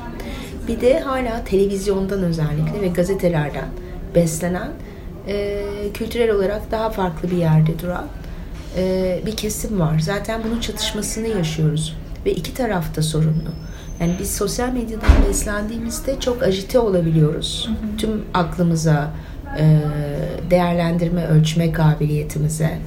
Bir 0.69 0.81
de 0.81 1.01
hala 1.01 1.45
televizyondan 1.45 2.23
özellikle 2.23 2.81
ve 2.81 2.89
gazetelerden 2.89 3.69
beslenen, 4.15 4.69
e, 5.29 5.65
kültürel 5.95 6.31
olarak 6.31 6.71
daha 6.71 6.91
farklı 6.91 7.31
bir 7.31 7.37
yerde 7.37 7.79
duran 7.79 8.07
e, 8.77 9.21
bir 9.27 9.37
kesim 9.37 9.81
var. 9.81 9.99
Zaten 9.99 10.41
bunun 10.45 10.61
çatışmasını 10.61 11.29
yaşıyoruz 11.29 11.97
ve 12.27 12.33
iki 12.33 12.55
tarafta 12.55 13.03
sorunlu. 13.03 13.51
Yani 14.01 14.13
biz 14.21 14.37
sosyal 14.37 14.73
medyadan 14.73 15.11
beslendiğimizde 15.29 16.21
çok 16.21 16.43
ajite 16.43 16.79
olabiliyoruz. 16.79 17.71
Tüm 17.99 18.25
aklımıza, 18.35 19.11
e, 19.59 19.81
değerlendirme, 20.51 21.27
ölçme 21.27 21.73
kabiliyetimize, 21.73 22.79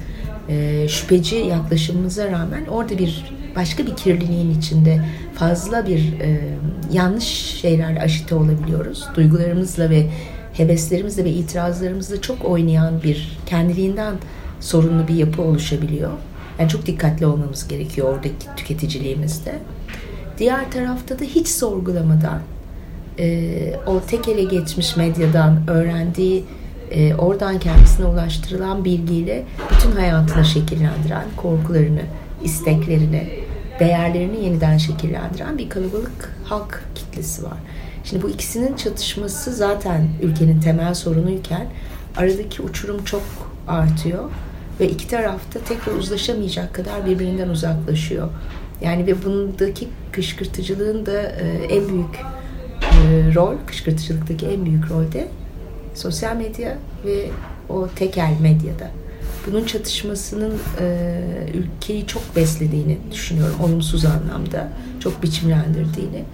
e, 0.48 0.88
şüpheci 0.88 1.36
yaklaşımımıza 1.36 2.26
rağmen 2.26 2.66
orada 2.66 2.98
bir 2.98 3.24
başka 3.56 3.86
bir 3.86 3.96
kirliliğin 3.96 4.58
içinde 4.58 5.04
fazla 5.34 5.86
bir 5.86 6.20
e, 6.20 6.40
yanlış 6.92 7.24
şeylerle 7.60 8.00
aşite 8.00 8.34
olabiliyoruz. 8.34 9.08
Duygularımızla 9.14 9.90
ve 9.90 10.06
heveslerimizle 10.52 11.24
ve 11.24 11.30
itirazlarımızla 11.30 12.20
çok 12.20 12.44
oynayan 12.44 13.02
bir 13.02 13.38
kendiliğinden 13.46 14.14
sorunlu 14.60 15.08
bir 15.08 15.14
yapı 15.14 15.42
oluşabiliyor. 15.42 16.10
Yani 16.58 16.68
çok 16.68 16.86
dikkatli 16.86 17.26
olmamız 17.26 17.68
gerekiyor 17.68 18.08
oradaki 18.08 18.46
tüketiciliğimizde. 18.56 19.52
Diğer 20.38 20.70
tarafta 20.70 21.18
da 21.18 21.24
hiç 21.24 21.48
sorgulamadan 21.48 22.40
e, 23.18 23.74
o 23.86 24.00
tek 24.00 24.28
ele 24.28 24.44
geçmiş 24.44 24.96
medyadan 24.96 25.60
öğrendiği 25.68 26.44
e, 26.90 27.14
oradan 27.14 27.58
kendisine 27.58 28.06
ulaştırılan 28.06 28.84
bilgiyle 28.84 29.44
bütün 29.70 29.90
hayatını 29.90 30.44
şekillendiren, 30.44 31.24
korkularını, 31.36 32.02
isteklerini, 32.44 33.28
değerlerini 33.80 34.44
yeniden 34.44 34.78
şekillendiren 34.78 35.58
bir 35.58 35.68
kalabalık 35.68 36.36
halk 36.44 36.84
kitlesi 36.94 37.42
var. 37.42 37.58
Şimdi 38.04 38.22
bu 38.22 38.30
ikisinin 38.30 38.76
çatışması 38.76 39.52
zaten 39.52 40.08
ülkenin 40.22 40.60
temel 40.60 40.94
sorunuyken 40.94 41.66
aradaki 42.16 42.62
uçurum 42.62 43.04
çok 43.04 43.22
artıyor 43.68 44.24
ve 44.80 44.88
iki 44.88 45.08
tarafta 45.08 45.60
tekrar 45.60 45.92
uzlaşamayacak 45.92 46.74
kadar 46.74 47.06
birbirinden 47.06 47.48
uzaklaşıyor. 47.48 48.28
Yani 48.84 49.06
ve 49.06 49.24
bundaki 49.24 49.88
kışkırtıcılığın 50.12 51.06
da 51.06 51.22
e, 51.22 51.66
en 51.70 51.88
büyük 51.88 52.16
e, 52.82 53.34
rol, 53.34 53.54
kışkırtıcılıktaki 53.66 54.46
en 54.46 54.64
büyük 54.64 54.90
rolde 54.90 55.28
sosyal 55.94 56.36
medya 56.36 56.78
ve 57.04 57.26
o 57.68 57.88
tekel 57.96 58.34
medyada. 58.40 58.90
Bunun 59.46 59.64
çatışmasının 59.64 60.58
e, 60.80 61.18
ülkeyi 61.54 62.06
çok 62.06 62.36
beslediğini 62.36 62.98
düşünüyorum. 63.12 63.56
Olumsuz 63.62 64.04
anlamda. 64.04 64.68
Çok 65.00 65.22
biçimlendirdiğini. 65.22 66.24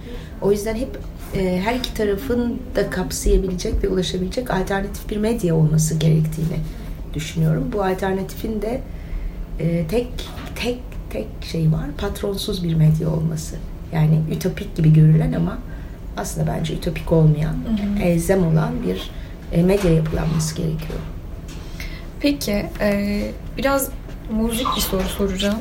O 0.41 0.51
yüzden 0.51 0.75
hep 0.75 0.99
e, 1.35 1.61
her 1.63 1.75
iki 1.75 1.93
tarafın 1.93 2.59
da 2.75 2.89
kapsayabilecek 2.89 3.83
ve 3.83 3.89
ulaşabilecek 3.89 4.51
alternatif 4.51 5.09
bir 5.09 5.17
medya 5.17 5.55
olması 5.55 5.95
gerektiğini 5.95 6.59
düşünüyorum. 7.13 7.69
Bu 7.73 7.83
alternatifin 7.83 8.61
de 8.61 8.81
e, 9.59 9.87
tek 9.87 10.07
tek 10.55 10.88
tek 11.09 11.27
şey 11.51 11.71
var. 11.71 11.85
Patronsuz 11.97 12.63
bir 12.63 12.73
medya 12.73 13.09
olması. 13.09 13.55
Yani 13.93 14.21
ütopik 14.31 14.75
gibi 14.75 14.93
görülen 14.93 15.33
ama 15.33 15.57
aslında 16.17 16.47
bence 16.47 16.73
ütopik 16.73 17.11
olmayan, 17.11 17.55
elzem 18.03 18.47
olan 18.47 18.83
bir 18.87 19.11
e, 19.51 19.63
medya 19.63 19.93
yapılanması 19.93 20.55
gerekiyor. 20.55 20.99
Peki, 22.19 22.65
e, 22.81 23.21
biraz 23.57 23.89
müzik 24.31 24.67
bir 24.75 24.81
soru 24.81 25.03
soracağım. 25.03 25.59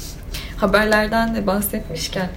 Haberlerden 0.56 1.34
de 1.34 1.46
bahsetmişken. 1.46 2.28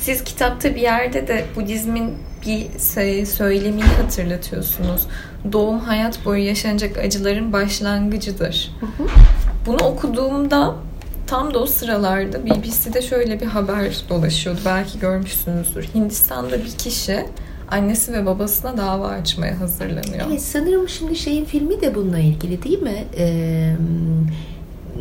Siz 0.00 0.24
kitapta 0.24 0.74
bir 0.74 0.80
yerde 0.80 1.28
de 1.28 1.44
Budizmin 1.56 2.14
bir 2.46 2.78
söylemini 3.26 3.82
hatırlatıyorsunuz. 3.82 5.06
Doğum 5.52 5.80
hayat 5.80 6.24
boyu 6.24 6.46
yaşanacak 6.46 6.98
acıların 6.98 7.52
başlangıcıdır. 7.52 8.74
Bunu 9.66 9.76
okuduğumda 9.76 10.74
tam 11.28 11.54
da 11.54 11.58
o 11.58 11.66
sıralarda 11.66 12.46
BBC'de 12.46 13.02
şöyle 13.02 13.40
bir 13.40 13.46
haber 13.46 14.02
dolaşıyordu. 14.08 14.60
Belki 14.64 14.98
görmüşsünüzdür. 14.98 15.88
Hindistan'da 15.94 16.58
bir 16.58 16.70
kişi 16.70 17.26
annesi 17.70 18.12
ve 18.12 18.26
babasına 18.26 18.76
dava 18.76 19.08
açmaya 19.08 19.60
hazırlanıyor. 19.60 20.26
Evet 20.28 20.42
sanırım 20.42 20.88
şimdi 20.88 21.16
şeyin 21.16 21.44
filmi 21.44 21.80
de 21.80 21.94
bununla 21.94 22.18
ilgili 22.18 22.62
değil 22.62 22.82
mi? 22.82 23.04
Ee, 23.18 23.76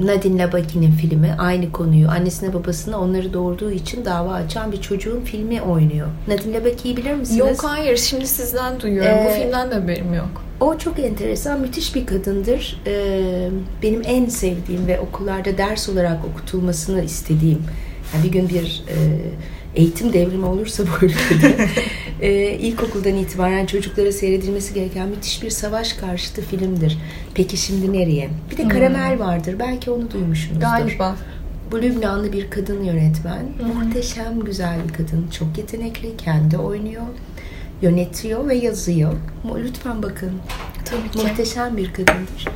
Nadine 0.01 0.43
Labaki'nin 0.43 0.91
filmi 0.91 1.35
aynı 1.37 1.71
konuyu 1.71 2.09
annesine 2.09 2.53
babasına 2.53 2.99
onları 2.99 3.33
doğurduğu 3.33 3.71
için 3.71 4.05
dava 4.05 4.33
açan 4.33 4.71
bir 4.71 4.81
çocuğun 4.81 5.21
filmi 5.21 5.61
oynuyor. 5.61 6.07
Nadine 6.27 6.57
Labaki'yi 6.57 6.97
bilir 6.97 7.13
misiniz? 7.13 7.39
Yok 7.39 7.63
hayır 7.63 7.97
şimdi 7.97 8.27
sizden 8.27 8.79
duyuyorum. 8.79 9.11
Bu 9.25 9.29
Ee, 9.29 9.41
filmden 9.41 9.71
de 9.71 9.75
haberim 9.75 10.13
yok. 10.13 10.43
O 10.59 10.77
çok 10.77 10.99
enteresan, 10.99 11.59
müthiş 11.61 11.95
bir 11.95 12.05
kadındır. 12.05 12.81
Ee, 12.87 13.49
benim 13.83 14.01
en 14.05 14.25
sevdiğim 14.25 14.87
ve 14.87 14.99
okullarda 14.99 15.57
ders 15.57 15.89
olarak 15.89 16.25
okutulmasını 16.25 17.03
istediğim, 17.03 17.59
yani 18.13 18.23
bir 18.23 18.31
gün 18.31 18.49
bir 18.49 18.83
e, 18.89 18.95
eğitim 19.75 20.13
devrimi 20.13 20.45
olursa 20.45 20.83
bu 20.83 21.05
ülkede, 21.05 21.55
e, 22.21 22.51
ilkokuldan 22.51 23.15
itibaren 23.15 23.65
çocuklara 23.65 24.11
seyredilmesi 24.11 24.73
gereken 24.73 25.09
müthiş 25.09 25.43
bir 25.43 25.49
savaş 25.49 25.93
karşıtı 25.93 26.41
filmdir. 26.41 26.97
Peki 27.33 27.57
şimdi 27.57 27.93
nereye? 27.93 28.29
Bir 28.51 28.57
de 28.57 28.67
Karamel 28.67 29.19
vardır, 29.19 29.55
belki 29.59 29.91
onu 29.91 30.11
duymuşsunuzdur. 30.11 30.61
Galiba. 30.61 31.15
Bu 31.71 31.81
Lübnanlı 31.81 32.33
bir 32.33 32.49
kadın 32.49 32.83
yönetmen. 32.83 33.45
Muhteşem 33.75 34.39
güzel 34.45 34.77
bir 34.87 34.93
kadın. 34.93 35.27
Çok 35.39 35.57
yetenekli. 35.57 36.17
Kendi 36.17 36.57
oynuyor. 36.57 37.03
Yönetiyor 37.81 38.47
ve 38.47 38.55
yazıyor. 38.55 39.13
Lütfen 39.63 40.03
bakın. 40.03 40.31
Tabii 40.85 41.11
ki. 41.11 41.27
Muhteşem 41.27 41.77
bir 41.77 41.93
kadındır. 41.93 42.47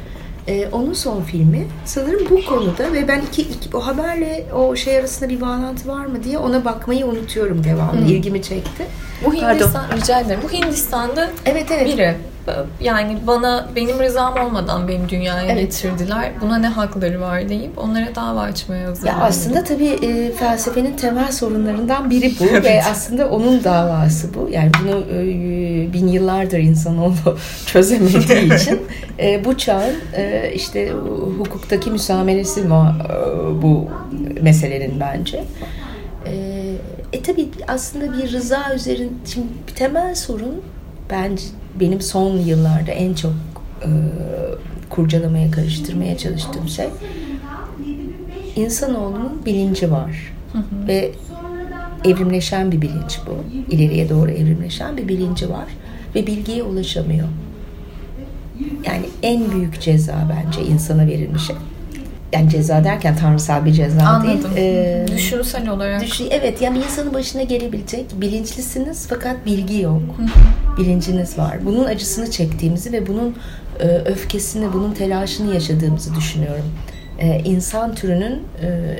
Ee, 0.48 0.68
onun 0.72 0.94
son 0.94 1.22
filmi 1.22 1.68
sanırım 1.86 2.30
bu 2.30 2.46
konuda 2.46 2.94
ve 2.94 3.08
ben 3.08 3.22
iki, 3.22 3.42
iki 3.42 3.78
o 3.78 3.80
haberle 3.80 4.46
o 4.56 4.76
şey 4.76 4.98
arasında 4.98 5.30
bir 5.30 5.42
bağlantı 5.42 5.88
var 5.88 6.06
mı 6.06 6.24
diye 6.24 6.38
ona 6.38 6.66
bakmayı 6.66 7.06
unutuyorum 7.06 7.64
devamlı. 7.64 8.06
İlgimi 8.06 8.42
çekti. 8.42 8.88
Bu 9.26 9.32
Pardon. 9.32 9.50
Hindistan, 9.56 9.86
rica 9.98 10.20
ederim. 10.20 10.40
Bu 10.44 10.52
Hindistan'da 10.52 11.30
Evet 11.46 11.72
evet. 11.72 11.88
biri. 11.88 12.16
Yani 12.82 13.18
bana 13.28 13.68
benim 13.76 14.00
rızam 14.00 14.34
olmadan 14.46 14.88
beni 14.88 15.10
dünyaya 15.10 15.52
Evet. 15.52 15.58
getirdiler. 15.62 16.32
Buna 16.42 16.58
ne 16.58 16.68
hakları 16.68 17.22
var 17.22 17.50
deyip 17.50 17.78
onlara 17.78 18.16
dava 18.16 18.42
açmaya 18.42 18.82
Ya 18.84 18.90
hazırlanıyor. 18.90 19.26
aslında 19.28 19.64
tabii 19.64 19.88
e, 20.06 20.32
felsefenin 20.32 20.96
temel 20.96 21.32
sorunlarından 21.32 22.10
biri 22.10 22.32
bu 22.40 22.64
ve 22.64 22.84
aslında 22.92 23.30
onun 23.30 23.64
davası 23.64 24.34
bu. 24.34 24.50
Yani 24.52 24.72
bunu 24.84 25.04
e, 25.14 25.24
bin 25.94 26.08
yıllardır 26.08 26.60
insanoğlu 26.60 27.38
çözemediği 27.66 28.56
için 28.62 28.82
e, 29.20 29.46
bu 29.46 29.58
çağın 29.58 29.96
e, 30.16 30.52
işte 30.56 30.92
hukuktaki 31.38 31.92
müsameresi 31.92 32.62
mu, 32.62 32.88
e, 33.10 33.62
bu 33.62 33.88
meselenin 34.42 35.00
bence. 35.00 35.44
E, 36.26 36.34
e 37.14 37.22
tabii 37.24 37.50
aslında 37.68 38.18
bir 38.18 38.32
rıza 38.32 38.74
üzerin 38.76 39.18
şimdi 39.34 39.48
temel 39.76 40.16
sorun 40.16 40.62
bence 41.10 41.44
benim 41.80 42.02
son 42.02 42.38
yıllarda 42.38 42.92
en 42.92 43.14
çok 43.14 43.34
e, 43.82 43.90
kurcalamaya, 44.90 45.52
karıştırmaya 45.52 46.18
çalıştığım 46.18 46.68
şey 46.68 46.88
insanoğlunun 48.56 49.46
bilinci 49.46 49.92
var. 49.92 50.34
Ve 50.88 51.12
evrimleşen 52.06 52.72
bir 52.72 52.82
bilinç 52.82 53.20
bu. 53.28 53.44
İleriye 53.74 54.10
doğru 54.10 54.32
evrimleşen 54.32 54.98
bir 54.98 55.08
bilinci 55.08 55.50
var. 55.50 55.66
Ve 56.16 56.28
bilgiye 56.28 56.64
ulaşamıyor. 56.64 57.28
Yani 58.86 59.06
en 59.24 59.52
büyük 59.52 59.82
ceza 59.82 60.30
bence 60.30 60.62
insana 60.62 61.08
verilmiş. 61.08 61.52
Yani 62.34 62.50
ceza 62.50 62.84
derken 62.84 63.16
tanrısal 63.16 63.66
bir 63.66 63.72
ceza 63.74 64.02
Anladım. 64.02 64.56
değil. 64.56 64.58
Ee, 64.58 65.06
Düşünsel 65.12 65.70
olarak. 65.70 66.02
Düşün, 66.02 66.28
evet 66.32 66.62
yani 66.62 66.78
insanın 66.78 67.14
başına 67.14 67.44
gelebilecek 67.44 68.06
bilinçlisiniz 68.22 69.08
fakat 69.10 69.46
bilgi 69.46 69.82
yok. 69.82 70.02
Bilinciniz 70.78 71.38
var. 71.38 71.58
Bunun 71.66 71.86
acısını 71.86 72.32
çektiğimizi 72.32 72.92
ve 72.92 73.08
bunun 73.08 73.36
e, 73.80 73.88
öfkesini, 73.88 74.74
bunun 74.74 74.94
telaşını 74.94 75.54
yaşadığımızı 75.54 76.16
düşünüyorum. 76.16 76.66
E, 77.20 77.40
insan 77.40 77.96
türünün 77.96 78.44
e, 78.64 79.00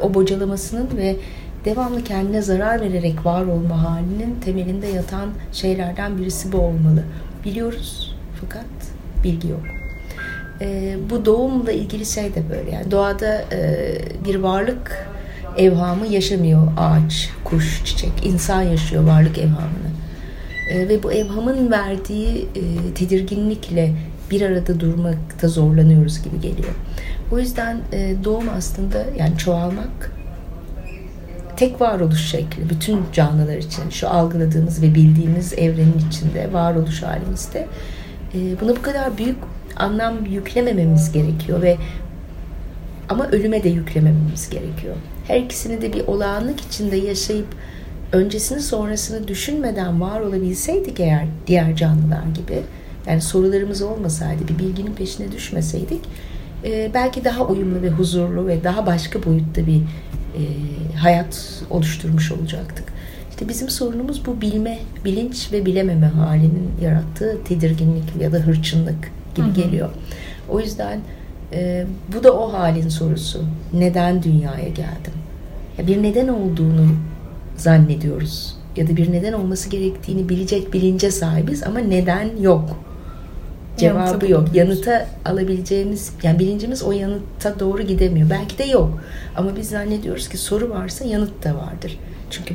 o 0.00 0.14
bocalamasının 0.14 0.88
ve 0.96 1.16
devamlı 1.64 2.04
kendine 2.04 2.42
zarar 2.42 2.80
vererek 2.80 3.26
var 3.26 3.42
olma 3.44 3.82
halinin 3.84 4.40
temelinde 4.44 4.86
yatan 4.86 5.30
şeylerden 5.52 6.18
birisi 6.18 6.52
bu 6.52 6.58
olmalı. 6.58 7.04
Biliyoruz 7.44 8.16
fakat 8.40 8.64
bilgi 9.24 9.48
yok. 9.48 9.81
E, 10.62 10.96
bu 11.10 11.24
doğumla 11.24 11.72
ilgili 11.72 12.06
şey 12.06 12.34
de 12.34 12.42
böyle. 12.50 12.70
Yani 12.70 12.90
doğada 12.90 13.44
e, 13.52 13.94
bir 14.24 14.34
varlık 14.34 15.06
evhamı 15.56 16.06
yaşamıyor 16.06 16.72
ağaç, 16.78 17.30
kuş, 17.44 17.84
çiçek. 17.84 18.26
İnsan 18.26 18.62
yaşıyor 18.62 19.04
varlık 19.04 19.38
evhamını. 19.38 19.92
E, 20.70 20.88
ve 20.88 21.02
bu 21.02 21.12
evhamın 21.12 21.70
verdiği 21.70 22.48
e, 22.54 22.94
tedirginlikle 22.94 23.92
bir 24.30 24.40
arada 24.40 24.80
durmakta 24.80 25.48
zorlanıyoruz 25.48 26.22
gibi 26.22 26.40
geliyor. 26.40 26.74
O 27.32 27.38
yüzden 27.38 27.80
e, 27.92 28.14
doğum 28.24 28.48
aslında 28.56 29.04
yani 29.18 29.38
çoğalmak 29.38 30.12
tek 31.56 31.80
varoluş 31.80 32.30
şekli 32.30 32.70
bütün 32.70 33.00
canlılar 33.12 33.56
için 33.56 33.90
şu 33.90 34.08
algıladığımız 34.08 34.82
ve 34.82 34.94
bildiğimiz 34.94 35.52
evrenin 35.52 36.02
içinde 36.10 36.52
varoluş 36.52 37.02
halimizde 37.02 37.66
e, 38.34 38.60
buna 38.60 38.76
bu 38.76 38.82
kadar 38.82 39.18
büyük 39.18 39.36
anlam 39.76 40.26
yüklemememiz 40.26 41.12
gerekiyor 41.12 41.62
ve 41.62 41.76
ama 43.08 43.28
ölüme 43.28 43.64
de 43.64 43.68
yüklemememiz 43.68 44.50
gerekiyor. 44.50 44.96
Her 45.26 45.40
ikisini 45.40 45.82
de 45.82 45.92
bir 45.92 46.06
olağanlık 46.06 46.60
içinde 46.60 46.96
yaşayıp 46.96 47.46
öncesini 48.12 48.60
sonrasını 48.60 49.28
düşünmeden 49.28 50.00
var 50.00 50.20
olabilseydik 50.20 51.00
eğer 51.00 51.26
diğer 51.46 51.76
canlılar 51.76 52.24
gibi 52.34 52.62
yani 53.06 53.20
sorularımız 53.20 53.82
olmasaydı 53.82 54.48
bir 54.48 54.58
bilginin 54.58 54.94
peşine 54.94 55.32
düşmeseydik 55.32 56.00
e, 56.64 56.90
belki 56.94 57.24
daha 57.24 57.46
uyumlu 57.46 57.82
ve 57.82 57.90
huzurlu 57.90 58.46
ve 58.46 58.64
daha 58.64 58.86
başka 58.86 59.24
boyutta 59.24 59.66
bir 59.66 59.76
e, 59.76 60.42
hayat 60.96 61.62
oluşturmuş 61.70 62.32
olacaktık. 62.32 62.92
İşte 63.30 63.48
bizim 63.48 63.68
sorunumuz 63.70 64.26
bu 64.26 64.40
bilme, 64.40 64.78
bilinç 65.04 65.52
ve 65.52 65.66
bilememe 65.66 66.06
halinin 66.06 66.70
yarattığı 66.82 67.38
tedirginlik 67.44 68.04
ya 68.20 68.32
da 68.32 68.36
hırçınlık 68.36 69.10
gibi 69.34 69.46
Hı-hı. 69.46 69.54
geliyor. 69.54 69.88
O 70.48 70.60
yüzden 70.60 71.00
e, 71.52 71.86
bu 72.16 72.24
da 72.24 72.32
o 72.32 72.52
halin 72.52 72.88
sorusu. 72.88 73.44
Neden 73.72 74.22
dünyaya 74.22 74.68
geldim? 74.68 75.12
Ya 75.78 75.86
bir 75.86 76.02
neden 76.02 76.28
olduğunu 76.28 76.88
zannediyoruz. 77.56 78.56
Ya 78.76 78.88
da 78.88 78.96
bir 78.96 79.12
neden 79.12 79.32
olması 79.32 79.68
gerektiğini 79.68 80.28
bilecek 80.28 80.72
bilince 80.72 81.10
sahibiz 81.10 81.62
ama 81.62 81.78
neden 81.78 82.28
yok. 82.40 82.76
Cevabı 83.76 84.30
yok. 84.30 84.54
Yanıta 84.54 85.06
alabileceğimiz, 85.24 86.12
yani 86.22 86.38
bilincimiz 86.38 86.82
o 86.82 86.92
yanıta 86.92 87.60
doğru 87.60 87.82
gidemiyor. 87.82 88.30
Belki 88.30 88.58
de 88.58 88.64
yok. 88.64 89.00
Ama 89.36 89.56
biz 89.56 89.68
zannediyoruz 89.68 90.28
ki 90.28 90.38
soru 90.38 90.70
varsa 90.70 91.04
yanıt 91.04 91.44
da 91.44 91.54
vardır. 91.54 91.98
Çünkü 92.30 92.54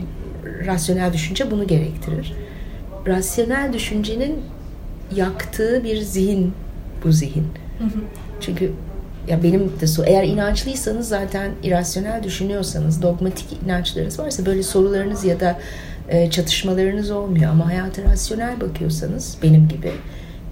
rasyonel 0.66 1.13
düşünce 1.13 1.52
bunu 1.52 1.68
gerektirir. 1.68 2.34
Rasyonel 3.08 3.74
düşüncenin 3.74 4.40
yaktığı 5.16 5.84
bir 5.84 6.02
zihin 6.02 6.54
bu 7.08 7.12
zihin. 7.12 7.48
Çünkü 8.41 8.72
ya 9.28 9.43
benim 9.43 9.72
de 9.82 9.88
so 9.88 10.04
eğer 10.06 10.24
inançlıysanız 10.24 11.08
zaten 11.08 11.52
irasyonel 11.63 12.24
düşünüyorsanız 12.24 13.02
dogmatik 13.02 13.46
inançlarınız 13.65 14.20
varsa 14.20 14.46
böyle 14.46 14.63
sorularınız 14.63 15.26
ya 15.26 15.39
da 15.39 15.60
e, 16.10 16.30
çatışmalarınız 16.30 17.12
olmuyor 17.12 17.52
ama 17.52 17.67
hayata 17.67 18.02
rasyonel 18.02 18.62
bakıyorsanız 18.62 19.38
benim 19.43 19.67
gibi 19.67 19.91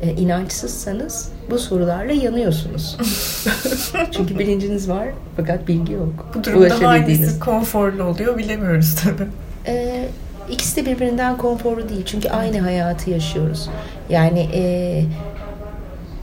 e, 0.01 0.11
inançsızsanız 0.11 1.29
bu 1.51 1.59
sorularla 1.59 2.13
yanıyorsunuz. 2.13 2.97
Çünkü 4.11 4.39
bilinciniz 4.39 4.89
var 4.89 5.07
fakat 5.37 5.67
bilgi 5.67 5.93
yok. 5.93 6.31
Bu 6.35 6.43
durumda 6.43 6.81
hangisi 6.81 7.39
konforlu 7.39 8.03
oluyor 8.03 8.37
bilemiyoruz 8.37 8.95
tabii. 8.95 9.29
E, 9.67 10.05
ikisi 10.51 10.75
de 10.75 10.91
birbirinden 10.91 11.37
konforlu 11.37 11.89
değil. 11.89 12.03
Çünkü 12.05 12.29
aynı 12.29 12.59
hayatı 12.59 13.09
yaşıyoruz. 13.09 13.69
Yani 14.09 14.49
e, 14.53 15.03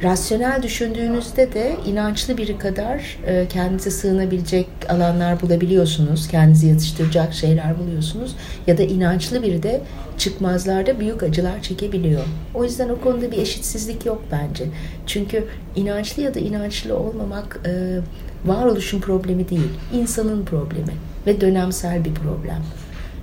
rasyonel 0.03 0.63
düşündüğünüzde 0.63 1.53
de 1.53 1.77
inançlı 1.87 2.37
biri 2.37 2.59
kadar 2.59 3.19
e, 3.27 3.49
kendinize 3.49 3.91
sığınabilecek 3.91 4.67
alanlar 4.89 5.43
bulabiliyorsunuz. 5.43 6.29
Kendinizi 6.29 6.67
yatıştıracak 6.67 7.35
şeyler 7.35 7.79
buluyorsunuz. 7.79 8.37
Ya 8.67 8.79
da 8.79 8.83
inançlı 8.83 9.43
biri 9.43 9.63
de 9.63 9.81
çıkmazlarda 10.19 11.01
büyük 11.01 11.23
acılar 11.23 11.63
çekebiliyor. 11.63 12.25
O 12.55 12.65
yüzden 12.65 12.89
o 12.89 13.01
konuda 13.01 13.33
bir 13.33 13.39
eşitsizlik 13.39 14.07
yok 14.07 14.23
bence. 14.33 14.65
Çünkü 15.07 15.45
inançlı 15.77 16.23
ya 16.23 16.35
da 16.35 16.41
inançlı 16.41 16.97
olmamak 16.97 17.61
e, 17.67 17.99
varoluşun 18.45 19.01
problemi 19.01 19.49
değil, 19.49 19.71
insanın 19.95 20.45
problemi 20.45 20.93
ve 21.27 21.41
dönemsel 21.41 22.05
bir 22.05 22.15
problem. 22.15 22.63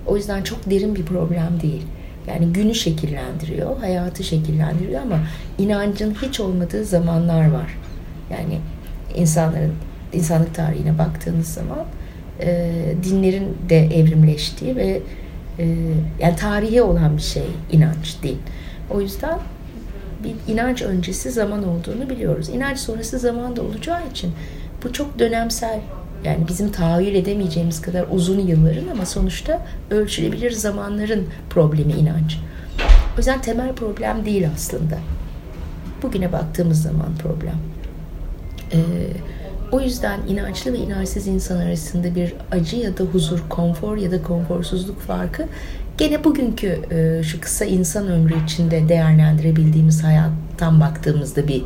O 0.06 0.16
yüzden 0.16 0.42
çok 0.42 0.70
derin 0.70 0.94
bir 0.94 1.04
problem 1.04 1.60
değil. 1.62 1.82
Yani 2.30 2.52
günü 2.52 2.74
şekillendiriyor, 2.74 3.78
hayatı 3.78 4.24
şekillendiriyor 4.24 5.02
ama 5.02 5.20
inancın 5.58 6.14
hiç 6.22 6.40
olmadığı 6.40 6.84
zamanlar 6.84 7.50
var. 7.50 7.78
Yani 8.30 8.58
insanların 9.14 9.74
insanlık 10.12 10.54
tarihine 10.54 10.98
baktığınız 10.98 11.48
zaman 11.48 11.84
e, 12.40 12.72
dinlerin 13.04 13.56
de 13.68 13.86
evrimleştiği 13.86 14.76
ve 14.76 15.00
e, 15.58 15.66
yani 16.20 16.36
tarihi 16.36 16.82
olan 16.82 17.16
bir 17.16 17.22
şey 17.22 17.46
inanç 17.72 18.16
din. 18.22 18.38
O 18.90 19.00
yüzden 19.00 19.38
bir 20.24 20.52
inanç 20.52 20.82
öncesi 20.82 21.30
zaman 21.30 21.68
olduğunu 21.68 22.10
biliyoruz. 22.10 22.48
İnanç 22.48 22.78
sonrası 22.78 23.18
zaman 23.18 23.56
da 23.56 23.62
olacağı 23.62 24.08
için 24.10 24.32
bu 24.84 24.92
çok 24.92 25.18
dönemsel 25.18 25.80
yani 26.24 26.48
bizim 26.48 26.72
tahayyül 26.72 27.14
edemeyeceğimiz 27.14 27.82
kadar 27.82 28.06
uzun 28.10 28.38
yılların 28.38 28.88
ama 28.88 29.06
sonuçta 29.06 29.66
ölçülebilir 29.90 30.50
zamanların 30.50 31.26
problemi 31.50 31.92
inanç. 31.92 32.38
O 33.14 33.16
yüzden 33.16 33.42
temel 33.42 33.72
problem 33.72 34.24
değil 34.24 34.48
aslında. 34.54 34.98
Bugüne 36.02 36.32
baktığımız 36.32 36.82
zaman 36.82 37.14
problem. 37.22 37.56
Ee, 38.72 38.78
o 39.72 39.80
yüzden 39.80 40.20
inançlı 40.28 40.72
ve 40.72 40.78
inançsız 40.78 41.26
insan 41.26 41.56
arasında 41.56 42.14
bir 42.14 42.34
acı 42.50 42.76
ya 42.76 42.98
da 42.98 43.04
huzur, 43.04 43.40
konfor 43.48 43.96
ya 43.96 44.10
da 44.10 44.22
konforsuzluk 44.22 45.00
farkı 45.00 45.46
gene 45.98 46.24
bugünkü 46.24 46.80
e, 46.90 47.22
şu 47.22 47.40
kısa 47.40 47.64
insan 47.64 48.08
ömrü 48.08 48.44
içinde 48.44 48.88
değerlendirebildiğimiz 48.88 50.04
hayattan 50.04 50.80
baktığımızda 50.80 51.48
bir 51.48 51.62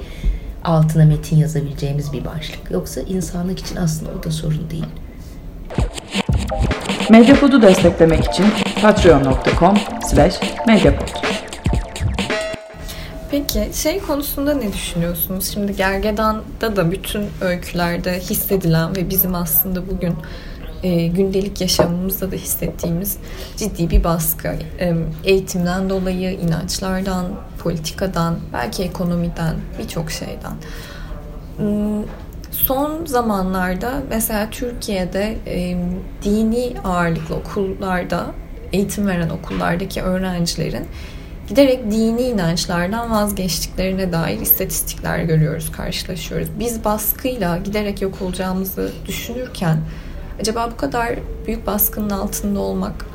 altına 0.64 1.04
metin 1.04 1.36
yazabileceğimiz 1.36 2.12
bir 2.12 2.24
başlık. 2.24 2.70
Yoksa 2.70 3.00
insanlık 3.00 3.58
için 3.58 3.76
aslında 3.76 4.10
o 4.20 4.22
da 4.22 4.30
sorun 4.30 4.70
değil. 4.70 4.86
Medyapod'u 7.10 7.62
desteklemek 7.62 8.24
için 8.24 8.46
patreon.com 8.82 9.78
slash 10.10 10.34
medyapod. 10.66 11.08
Peki 13.30 13.70
şey 13.74 14.00
konusunda 14.00 14.54
ne 14.54 14.72
düşünüyorsunuz? 14.72 15.50
Şimdi 15.54 15.76
Gergedan'da 15.76 16.76
da 16.76 16.90
bütün 16.90 17.26
öykülerde 17.40 18.20
hissedilen 18.20 18.96
ve 18.96 19.10
bizim 19.10 19.34
aslında 19.34 19.90
bugün 19.90 20.14
e, 20.82 21.06
gündelik 21.06 21.60
yaşamımızda 21.60 22.32
da 22.32 22.36
hissettiğimiz 22.36 23.16
ciddi 23.56 23.90
bir 23.90 24.04
baskı. 24.04 24.48
E, 24.80 24.94
eğitimden 25.24 25.90
dolayı, 25.90 26.32
inançlardan, 26.32 27.26
politikadan, 27.64 28.38
belki 28.52 28.82
ekonomiden, 28.82 29.54
birçok 29.78 30.10
şeyden. 30.10 30.52
Hmm, 31.56 32.04
son 32.50 33.06
zamanlarda 33.06 33.92
mesela 34.10 34.50
Türkiye'de 34.50 35.36
e, 35.46 35.76
dini 36.24 36.74
ağırlıklı 36.84 37.34
okullarda, 37.34 38.26
eğitim 38.72 39.06
veren 39.06 39.30
okullardaki 39.30 40.02
öğrencilerin 40.02 40.86
giderek 41.48 41.90
dini 41.90 42.22
inançlardan 42.22 43.10
vazgeçtiklerine 43.10 44.12
dair 44.12 44.40
istatistikler 44.40 45.18
görüyoruz, 45.18 45.72
karşılaşıyoruz. 45.72 46.48
Biz 46.58 46.84
baskıyla 46.84 47.58
giderek 47.58 48.02
yok 48.02 48.22
olacağımızı 48.22 48.92
düşünürken 49.06 49.78
acaba 50.40 50.70
bu 50.72 50.76
kadar 50.76 51.14
büyük 51.46 51.66
baskının 51.66 52.10
altında 52.10 52.60
olmak 52.60 53.06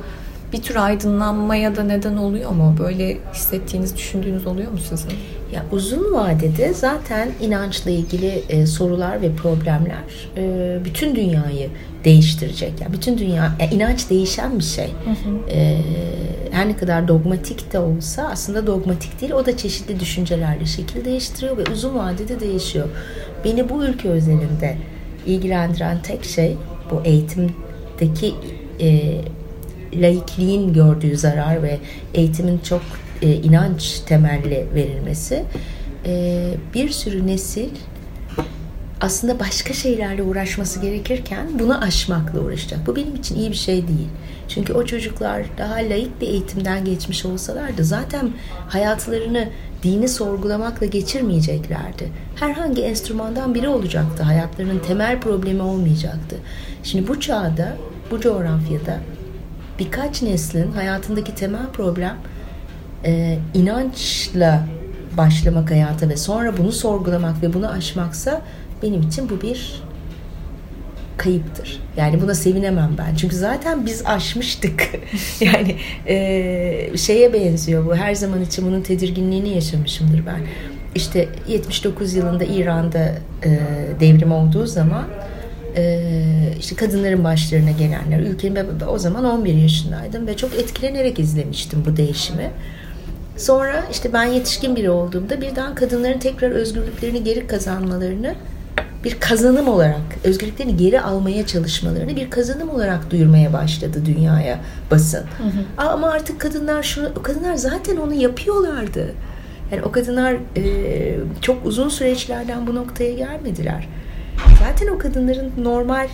bir 0.54 0.62
tür 0.62 0.76
aydınlanmaya 0.76 1.76
da 1.76 1.84
neden 1.84 2.18
oluyor 2.18 2.52
mu? 2.52 2.76
Böyle 2.80 3.18
hissettiğiniz, 3.34 3.98
düşündüğünüz 3.98 4.48
oluyor 4.48 4.72
mu 4.72 4.78
sizin? 4.90 5.12
Ya 5.54 5.66
uzun 5.72 6.14
vadede 6.14 6.74
zaten 6.74 7.30
inançla 7.42 7.92
ilgili 7.92 8.44
e, 8.50 8.66
sorular 8.66 9.22
ve 9.22 9.36
problemler 9.36 10.30
e, 10.38 10.78
bütün 10.86 11.16
dünyayı 11.16 11.70
değiştirecek. 12.06 12.82
Yani 12.82 12.94
bütün 12.94 13.18
dünya 13.18 13.56
yani 13.60 13.74
inanç 13.74 14.10
değişen 14.10 14.60
bir 14.60 14.64
şey. 14.64 14.86
Hı 14.88 15.10
hı. 15.10 15.52
E, 15.52 15.82
her 16.52 16.68
ne 16.68 16.78
kadar 16.78 17.08
dogmatik 17.08 17.74
de 17.74 17.80
olsa 17.80 18.30
aslında 18.32 18.68
dogmatik 18.68 19.22
değil. 19.22 19.32
O 19.32 19.46
da 19.46 19.58
çeşitli 19.58 20.00
düşüncelerle 20.00 20.66
şekil 20.66 21.06
değiştiriyor 21.06 21.58
ve 21.58 21.64
uzun 21.74 21.96
vadede 21.96 22.40
değişiyor. 22.40 22.88
Beni 23.46 23.70
bu 23.70 23.86
ülke 23.86 24.10
özelinde 24.10 24.78
ilgilendiren 25.26 26.02
tek 26.02 26.26
şey 26.26 26.58
bu 26.92 27.02
eğitimdeki 27.06 28.34
e, 28.82 29.22
laikliğin 29.94 30.74
gördüğü 30.74 31.18
zarar 31.18 31.64
ve 31.64 31.80
eğitimin 32.14 32.60
çok 32.60 32.82
e, 33.22 33.34
inanç 33.34 34.00
temelli 34.00 34.68
verilmesi 34.76 35.44
e, 36.06 36.54
bir 36.74 36.90
sürü 36.90 37.28
nesil 37.28 37.70
aslında 39.02 39.40
başka 39.40 39.74
şeylerle 39.74 40.24
uğraşması 40.24 40.80
gerekirken 40.80 41.60
bunu 41.60 41.84
aşmakla 41.84 42.40
uğraşacak. 42.40 42.88
Bu 42.88 42.96
benim 42.96 43.16
için 43.16 43.36
iyi 43.36 43.50
bir 43.50 43.56
şey 43.56 43.88
değil. 43.88 44.10
Çünkü 44.48 44.74
o 44.74 44.86
çocuklar 44.86 45.46
daha 45.58 45.76
layık 45.76 46.22
bir 46.22 46.28
eğitimden 46.28 46.86
geçmiş 46.86 47.26
olsalardı 47.26 47.84
zaten 47.84 48.30
hayatlarını 48.68 49.50
dini 49.84 50.10
sorgulamakla 50.10 50.86
geçirmeyeceklerdi. 50.86 52.10
Herhangi 52.36 52.82
enstrümandan 52.82 53.56
biri 53.56 53.68
olacaktı. 53.68 54.24
Hayatlarının 54.24 54.80
temel 54.80 55.20
problemi 55.20 55.62
olmayacaktı. 55.62 56.36
Şimdi 56.84 57.08
bu 57.08 57.20
çağda, 57.20 57.78
bu 58.12 58.20
coğrafyada 58.22 58.98
birkaç 59.80 60.22
neslin 60.22 60.72
hayatındaki 60.72 61.36
temel 61.36 61.68
problem 61.74 62.18
e, 63.06 63.38
inançla 63.54 64.68
başlamak 65.18 65.72
hayata 65.72 66.10
ve 66.10 66.18
sonra 66.18 66.58
bunu 66.58 66.72
sorgulamak 66.72 67.44
ve 67.44 67.54
bunu 67.54 67.70
aşmaksa 67.70 68.42
benim 68.84 69.02
için 69.02 69.30
bu 69.30 69.42
bir 69.42 69.82
kayıptır. 71.18 71.80
Yani 71.98 72.22
buna 72.22 72.36
sevinemem 72.36 72.96
ben. 72.98 73.16
Çünkü 73.16 73.36
zaten 73.36 73.86
biz 73.86 74.06
aşmıştık. 74.06 74.90
yani 75.40 75.76
e, 76.08 76.98
şeye 76.98 77.34
benziyor 77.34 77.86
bu. 77.86 77.96
Her 77.96 78.16
zaman 78.16 78.42
için 78.42 78.66
bunun 78.66 78.82
tedirginliğini 78.82 79.50
yaşamışımdır 79.50 80.26
ben. 80.26 80.40
İşte 80.96 81.30
79 81.48 82.14
yılında 82.14 82.44
İran'da 82.44 83.16
e, 83.44 83.60
devrim 84.00 84.32
olduğu 84.32 84.66
zaman 84.66 85.06
işte 86.60 86.76
kadınların 86.76 87.24
başlarına 87.24 87.72
gelenler. 87.72 88.20
Ülkenin 88.20 88.68
o 88.90 88.98
zaman 88.98 89.26
11 89.26 89.54
yaşındaydım 89.54 90.28
ve 90.28 90.38
çok 90.38 90.56
etkilenerek 90.56 91.20
izlemiştim 91.20 91.84
bu 91.86 91.98
değişimi. 91.98 92.52
Sonra 93.38 93.84
işte 93.92 94.14
ben 94.14 94.24
yetişkin 94.24 94.76
biri 94.76 94.90
olduğumda 94.90 95.42
birden 95.42 95.76
kadınların 95.76 96.20
tekrar 96.20 96.52
özgürlüklerini 96.52 97.24
geri 97.24 97.48
kazanmalarını 97.48 98.36
bir 99.04 99.20
kazanım 99.20 99.68
olarak 99.68 100.02
özgürlüklerini 100.24 100.78
geri 100.78 101.02
almaya 101.02 101.48
çalışmalarını 101.48 102.16
bir 102.16 102.30
kazanım 102.30 102.70
olarak 102.70 103.12
duyurmaya 103.12 103.54
başladı 103.54 104.06
dünyaya 104.06 104.60
basın. 104.92 105.20
Hı 105.20 105.44
hı. 105.44 105.88
Ama 105.88 106.10
artık 106.10 106.42
kadınlar 106.42 106.84
şu 106.84 107.14
kadınlar 107.24 107.56
zaten 107.56 107.98
onu 107.98 108.14
yapıyorlardı. 108.14 109.14
Yani 109.72 109.84
o 109.84 109.92
kadınlar 109.92 110.34
e, 110.58 111.16
çok 111.42 111.66
uzun 111.66 111.90
süreçlerden 111.90 112.68
bu 112.68 112.76
noktaya 112.76 113.14
gelmediler. 113.14 113.88
Zaten 114.60 114.88
o 114.88 114.98
kadınların 114.98 115.52
normal 115.58 116.08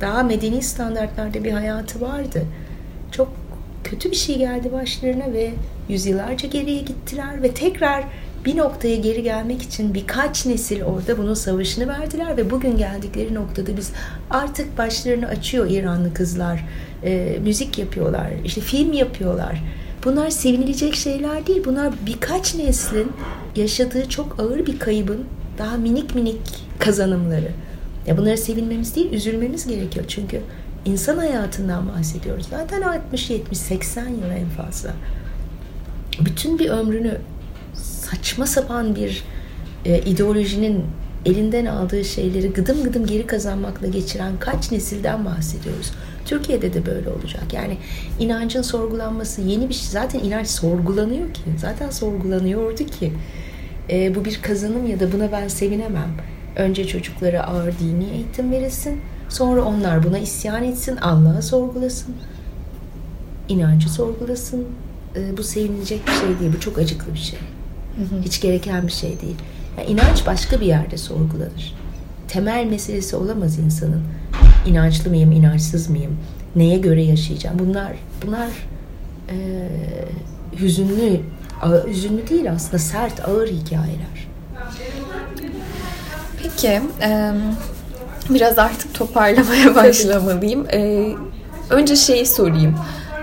daha 0.00 0.22
medeni 0.22 0.62
standartlarda 0.62 1.44
bir 1.44 1.52
hayatı 1.52 2.00
vardı. 2.00 2.42
Çok 3.12 3.32
kötü 3.84 4.10
bir 4.10 4.16
şey 4.16 4.38
geldi 4.38 4.72
başlarına 4.72 5.32
ve 5.32 5.50
yüzyıllarca 5.88 6.48
geriye 6.48 6.82
gittiler 6.82 7.42
ve 7.42 7.54
tekrar 7.54 8.04
bir 8.44 8.56
noktaya 8.56 8.96
geri 8.96 9.22
gelmek 9.22 9.62
için 9.62 9.94
birkaç 9.94 10.46
nesil 10.46 10.82
orada 10.82 11.18
bunun 11.18 11.34
savaşını 11.34 11.88
verdiler 11.88 12.36
ve 12.36 12.50
bugün 12.50 12.76
geldikleri 12.76 13.34
noktada 13.34 13.76
biz 13.76 13.92
artık 14.30 14.78
başlarını 14.78 15.26
açıyor 15.26 15.70
İranlı 15.70 16.14
kızlar. 16.14 16.64
E, 17.04 17.38
müzik 17.42 17.78
yapıyorlar, 17.78 18.30
işte 18.44 18.60
film 18.60 18.92
yapıyorlar. 18.92 19.62
Bunlar 20.04 20.30
sevinilecek 20.30 20.94
şeyler 20.94 21.46
değil. 21.46 21.62
Bunlar 21.64 21.92
birkaç 22.06 22.54
neslin 22.54 23.12
yaşadığı 23.56 24.08
çok 24.08 24.40
ağır 24.40 24.66
bir 24.66 24.78
kaybın 24.78 25.24
daha 25.58 25.76
minik 25.76 26.14
minik 26.14 26.69
kazanımları. 26.80 27.50
Ya 28.06 28.18
bunları 28.18 28.36
sevinmemiz 28.38 28.96
değil, 28.96 29.12
üzülmemiz 29.12 29.66
gerekiyor. 29.66 30.04
Çünkü 30.08 30.40
insan 30.84 31.18
hayatından 31.18 31.88
bahsediyoruz. 31.88 32.46
Zaten 32.50 32.82
60, 32.82 33.30
70, 33.30 33.58
80 33.58 34.08
yıl 34.08 34.30
en 34.30 34.48
fazla. 34.48 34.90
Bütün 36.20 36.58
bir 36.58 36.70
ömrünü 36.70 37.18
saçma 37.74 38.46
sapan 38.46 38.96
bir 38.96 39.24
e, 39.84 39.98
ideolojinin 39.98 40.84
elinden 41.26 41.66
aldığı 41.66 42.04
şeyleri 42.04 42.52
gıdım 42.52 42.84
gıdım 42.84 43.06
geri 43.06 43.26
kazanmakla 43.26 43.86
geçiren 43.86 44.32
kaç 44.40 44.72
nesilden 44.72 45.24
bahsediyoruz. 45.24 45.92
Türkiye'de 46.24 46.74
de 46.74 46.86
böyle 46.86 47.08
olacak. 47.08 47.42
Yani 47.52 47.76
inancın 48.18 48.62
sorgulanması 48.62 49.40
yeni 49.40 49.68
bir 49.68 49.74
şey. 49.74 49.88
Zaten 49.88 50.18
inanç 50.18 50.46
sorgulanıyor 50.46 51.34
ki. 51.34 51.40
Zaten 51.58 51.90
sorgulanıyordu 51.90 52.86
ki. 52.86 53.12
E, 53.90 54.14
bu 54.14 54.24
bir 54.24 54.42
kazanım 54.42 54.86
ya 54.86 55.00
da 55.00 55.12
buna 55.12 55.32
ben 55.32 55.48
sevinemem. 55.48 56.10
Önce 56.56 56.86
çocuklara 56.86 57.42
ağır 57.42 57.78
dini 57.78 58.04
eğitim 58.04 58.50
verilsin. 58.52 59.00
Sonra 59.28 59.62
onlar 59.62 60.02
buna 60.02 60.18
isyan 60.18 60.64
etsin. 60.64 60.96
Allah'ı 60.96 61.42
sorgulasın. 61.42 62.14
inancı 63.48 63.88
sorgulasın. 63.92 64.66
E, 65.16 65.36
bu 65.36 65.42
sevinilecek 65.42 66.06
bir 66.06 66.12
şey 66.12 66.40
değil. 66.40 66.52
Bu 66.56 66.60
çok 66.60 66.78
acıklı 66.78 67.14
bir 67.14 67.18
şey. 67.18 67.38
Hiç 68.24 68.40
gereken 68.40 68.86
bir 68.86 68.92
şey 68.92 69.20
değil. 69.20 69.36
Yani 69.78 69.88
inanç 69.90 70.26
başka 70.26 70.60
bir 70.60 70.66
yerde 70.66 70.96
sorgulanır. 70.96 71.74
Temel 72.28 72.64
meselesi 72.66 73.16
olamaz 73.16 73.58
insanın. 73.58 74.02
İnançlı 74.66 75.10
mıyım, 75.10 75.32
inançsız 75.32 75.90
mıyım? 75.90 76.16
Neye 76.56 76.78
göre 76.78 77.02
yaşayacağım? 77.02 77.58
Bunlar 77.58 77.92
bunlar 78.26 78.48
e, 79.28 79.68
hüzünlü, 80.60 81.20
hüzünlü 81.86 82.28
değil 82.28 82.52
aslında 82.52 82.78
sert, 82.78 83.28
ağır 83.28 83.48
hikayeler. 83.48 84.28
Peki, 86.42 86.80
e, 87.02 87.32
biraz 88.30 88.58
artık 88.58 88.94
toparlamaya 88.94 89.74
başlamalıyım. 89.74 90.66
E, 90.72 91.06
önce 91.70 91.96
şeyi 91.96 92.26
sorayım. 92.26 92.78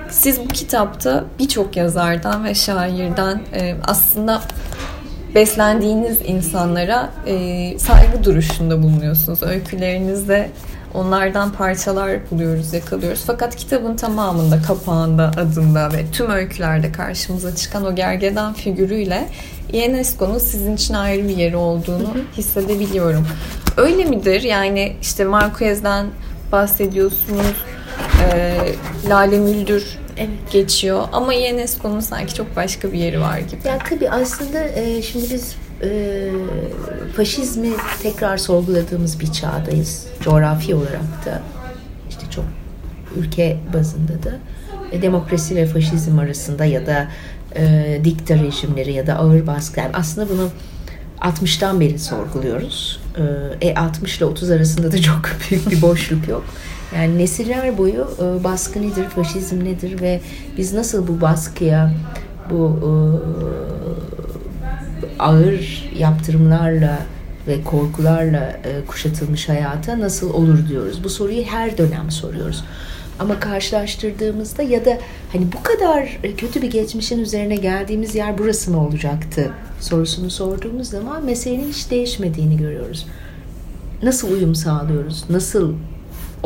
Siz 0.09 0.39
bu 0.39 0.47
kitapta 0.47 1.23
birçok 1.39 1.77
yazardan 1.77 2.45
ve 2.45 2.55
şairden 2.55 3.41
e, 3.53 3.75
aslında 3.83 4.41
beslendiğiniz 5.35 6.17
insanlara 6.25 7.09
e, 7.27 7.79
saygı 7.79 8.23
duruşunda 8.23 8.83
bulunuyorsunuz. 8.83 9.43
Öykülerinizde 9.43 10.49
onlardan 10.97 11.51
parçalar 11.51 12.31
buluyoruz, 12.31 12.73
yakalıyoruz. 12.73 13.23
Fakat 13.27 13.55
kitabın 13.55 13.95
tamamında, 13.95 14.61
kapağında, 14.61 15.31
adında 15.37 15.93
ve 15.93 16.11
tüm 16.11 16.29
öykülerde 16.29 16.91
karşımıza 16.91 17.55
çıkan 17.55 17.85
o 17.85 17.95
gergedan 17.95 18.53
figürüyle 18.53 19.29
UNESCO'nun 19.73 20.37
sizin 20.37 20.75
için 20.75 20.93
ayrı 20.93 21.27
bir 21.27 21.37
yeri 21.37 21.55
olduğunu 21.55 22.13
hissedebiliyorum. 22.37 23.27
Öyle 23.77 24.05
midir? 24.05 24.41
Yani 24.41 24.95
işte 25.01 25.25
Marquez'den 25.25 26.07
bahsediyorsunuz, 26.51 27.55
e, 28.33 28.57
Lale 29.09 29.39
Müldür 29.39 29.97
evet. 30.17 30.29
geçiyor. 30.51 31.07
Ama 31.11 31.27
UNESCO'nun 31.27 31.99
sanki 31.99 32.33
çok 32.33 32.55
başka 32.55 32.91
bir 32.91 32.97
yeri 32.97 33.21
var 33.21 33.37
gibi. 33.37 33.67
Ya 33.67 33.77
tabii 33.89 34.09
aslında 34.09 34.63
e, 34.63 35.01
şimdi 35.01 35.33
biz 35.33 35.55
e, 35.83 36.29
faşizmi 37.15 37.69
tekrar 38.03 38.37
sorguladığımız 38.37 39.19
bir 39.19 39.31
çağdayız. 39.31 40.07
Coğrafi 40.21 40.75
olarak 40.75 41.25
da 41.25 41.41
işte 42.09 42.21
çok 42.29 42.45
ülke 43.17 43.57
bazında 43.73 44.23
da 44.23 44.37
e, 44.91 45.01
demokrasi 45.01 45.55
ve 45.55 45.65
faşizm 45.65 46.19
arasında 46.19 46.65
ya 46.65 46.85
da 46.85 47.07
e, 47.55 48.01
dikta 48.03 48.35
rejimleri 48.35 48.93
ya 48.93 49.07
da 49.07 49.15
ağır 49.15 49.47
baskı. 49.47 49.79
Yani 49.79 49.91
aslında 49.93 50.29
bunu 50.29 50.49
60'tan 51.19 51.79
beri 51.79 51.99
sorguluyoruz. 51.99 52.99
E, 53.61 53.75
60 53.75 54.17
ile 54.17 54.25
30 54.25 54.49
arasında 54.49 54.91
da 54.91 55.01
çok 55.01 55.21
büyük 55.49 55.71
bir 55.71 55.81
boşluk 55.81 56.27
yok. 56.27 56.43
Yani 56.95 57.17
nesiller 57.17 57.77
boyu 57.77 58.07
e, 58.19 58.43
baskı 58.43 58.81
nedir, 58.81 59.05
faşizm 59.09 59.63
nedir 59.63 60.01
ve 60.01 60.21
biz 60.57 60.73
nasıl 60.73 61.07
bu 61.07 61.21
baskıya, 61.21 61.93
bu 62.49 62.79
e, 62.83 62.87
ağır 65.19 65.89
yaptırımlarla 65.97 66.99
ve 67.47 67.63
korkularla 67.63 68.59
e, 68.63 68.85
kuşatılmış 68.87 69.49
hayata 69.49 69.99
nasıl 69.99 70.33
olur 70.33 70.67
diyoruz. 70.69 71.03
Bu 71.03 71.09
soruyu 71.09 71.43
her 71.43 71.77
dönem 71.77 72.11
soruyoruz. 72.11 72.63
Ama 73.19 73.39
karşılaştırdığımızda 73.39 74.63
ya 74.63 74.85
da 74.85 74.97
hani 75.31 75.45
bu 75.57 75.63
kadar 75.63 76.19
kötü 76.37 76.61
bir 76.61 76.71
geçmişin 76.71 77.19
üzerine 77.19 77.55
geldiğimiz 77.55 78.15
yer 78.15 78.37
burası 78.37 78.71
mı 78.71 78.87
olacaktı 78.87 79.51
sorusunu 79.79 80.29
sorduğumuz 80.29 80.89
zaman 80.89 81.25
meselenin 81.25 81.69
hiç 81.71 81.91
değişmediğini 81.91 82.57
görüyoruz. 82.57 83.05
Nasıl 84.03 84.31
uyum 84.31 84.55
sağlıyoruz? 84.55 85.23
Nasıl 85.29 85.73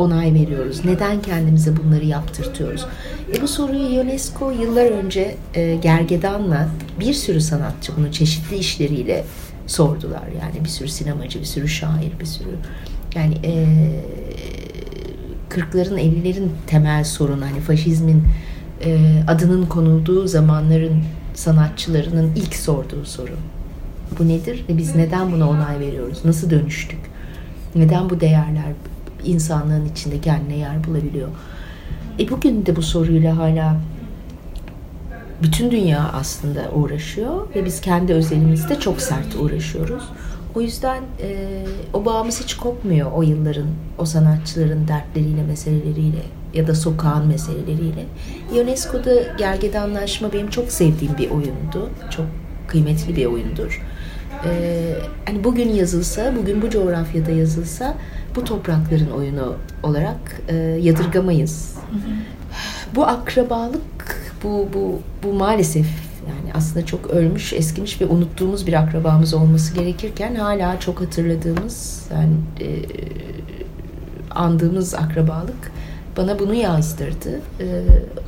onay 0.02 0.34
veriyoruz? 0.34 0.84
Neden 0.84 1.22
kendimize 1.22 1.76
bunları 1.76 2.04
yaptırtıyoruz? 2.04 2.86
E 3.36 3.42
bu 3.42 3.48
soruyu 3.48 4.00
UNESCO 4.00 4.50
yıllar 4.50 4.90
önce 4.90 5.36
e, 5.54 5.74
Gergedan'la 5.76 6.68
bir 7.00 7.14
sürü 7.14 7.40
sanatçı 7.40 7.92
bunu 7.96 8.12
çeşitli 8.12 8.56
işleriyle 8.56 9.24
sordular. 9.66 10.22
Yani 10.42 10.64
bir 10.64 10.68
sürü 10.68 10.88
sinemacı, 10.88 11.40
bir 11.40 11.44
sürü 11.44 11.68
şair, 11.68 12.12
bir 12.20 12.26
sürü 12.26 12.56
yani 13.14 13.34
e, 13.44 13.66
40'ların 15.50 15.98
50'lerin 16.00 16.48
temel 16.66 17.04
sorunu 17.04 17.44
hani 17.44 17.60
faşizmin 17.60 18.22
e, 18.84 19.22
adının 19.28 19.66
konulduğu 19.66 20.26
zamanların 20.26 21.02
sanatçılarının 21.34 22.32
ilk 22.36 22.54
sorduğu 22.54 23.04
soru. 23.04 23.36
Bu 24.18 24.28
nedir 24.28 24.64
ve 24.68 24.78
biz 24.78 24.94
neden 24.94 25.32
buna 25.32 25.48
onay 25.48 25.80
veriyoruz? 25.80 26.24
Nasıl 26.24 26.50
dönüştük? 26.50 27.00
Neden 27.74 28.10
bu 28.10 28.20
değerler 28.20 28.64
insanlığın 29.24 29.88
içinde 29.88 30.20
kendine 30.20 30.56
yer 30.56 30.84
bulabiliyor. 30.84 31.28
E 32.18 32.30
bugün 32.30 32.66
de 32.66 32.76
bu 32.76 32.82
soruyla 32.82 33.36
hala 33.36 33.76
bütün 35.42 35.70
dünya 35.70 36.10
aslında 36.12 36.70
uğraşıyor 36.74 37.54
ve 37.54 37.64
biz 37.64 37.80
kendi 37.80 38.12
özelimizde 38.12 38.80
çok 38.80 39.00
sert 39.00 39.36
uğraşıyoruz. 39.40 40.02
O 40.54 40.60
yüzden 40.60 41.02
e, 41.22 41.36
o 41.92 42.04
bağımız 42.04 42.42
hiç 42.42 42.54
kopmuyor 42.54 43.12
o 43.12 43.22
yılların, 43.22 43.66
o 43.98 44.04
sanatçıların 44.04 44.88
dertleriyle, 44.88 45.42
meseleleriyle 45.42 46.22
ya 46.54 46.66
da 46.66 46.74
sokağın 46.74 47.26
meseleleriyle. 47.26 48.04
UNESCO'da 48.52 49.14
Gergedanlaşma 49.38 50.32
benim 50.32 50.50
çok 50.50 50.72
sevdiğim 50.72 51.18
bir 51.18 51.30
oyundu. 51.30 51.90
Çok 52.10 52.26
kıymetli 52.68 53.16
bir 53.16 53.26
oyundur. 53.26 53.82
Ee, 54.44 54.94
hani 55.26 55.44
bugün 55.44 55.68
yazılsa, 55.68 56.32
bugün 56.36 56.62
bu 56.62 56.70
coğrafyada 56.70 57.30
yazılsa 57.30 57.94
bu 58.36 58.44
toprakların 58.44 59.10
oyunu 59.10 59.54
olarak 59.82 60.40
e, 60.48 60.54
yadırgamayız. 60.56 61.74
Bu 62.94 63.06
akrabalık, 63.06 64.32
bu, 64.44 64.68
bu, 64.74 65.00
bu 65.22 65.32
maalesef 65.32 65.86
yani 66.28 66.54
aslında 66.54 66.86
çok 66.86 67.06
ölmüş, 67.06 67.52
eskimiş 67.52 68.00
ve 68.00 68.06
unuttuğumuz 68.06 68.66
bir 68.66 68.72
akrabamız 68.72 69.34
olması 69.34 69.74
gerekirken 69.74 70.34
hala 70.34 70.80
çok 70.80 71.00
hatırladığımız, 71.00 72.06
yani 72.12 72.34
e, 72.60 72.68
andığımız 74.30 74.94
akrabalık 74.94 75.72
bana 76.16 76.38
bunu 76.38 76.54
yazdırdı. 76.54 77.40
E, 77.60 77.82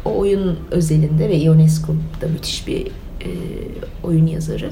o 0.05 0.19
oyun 0.19 0.59
özelinde 0.71 1.29
ve 1.29 1.51
UNESCO'da 1.51 2.29
müthiş 2.33 2.67
bir 2.67 2.87
e, 2.87 3.31
oyun 4.03 4.27
yazarı. 4.27 4.71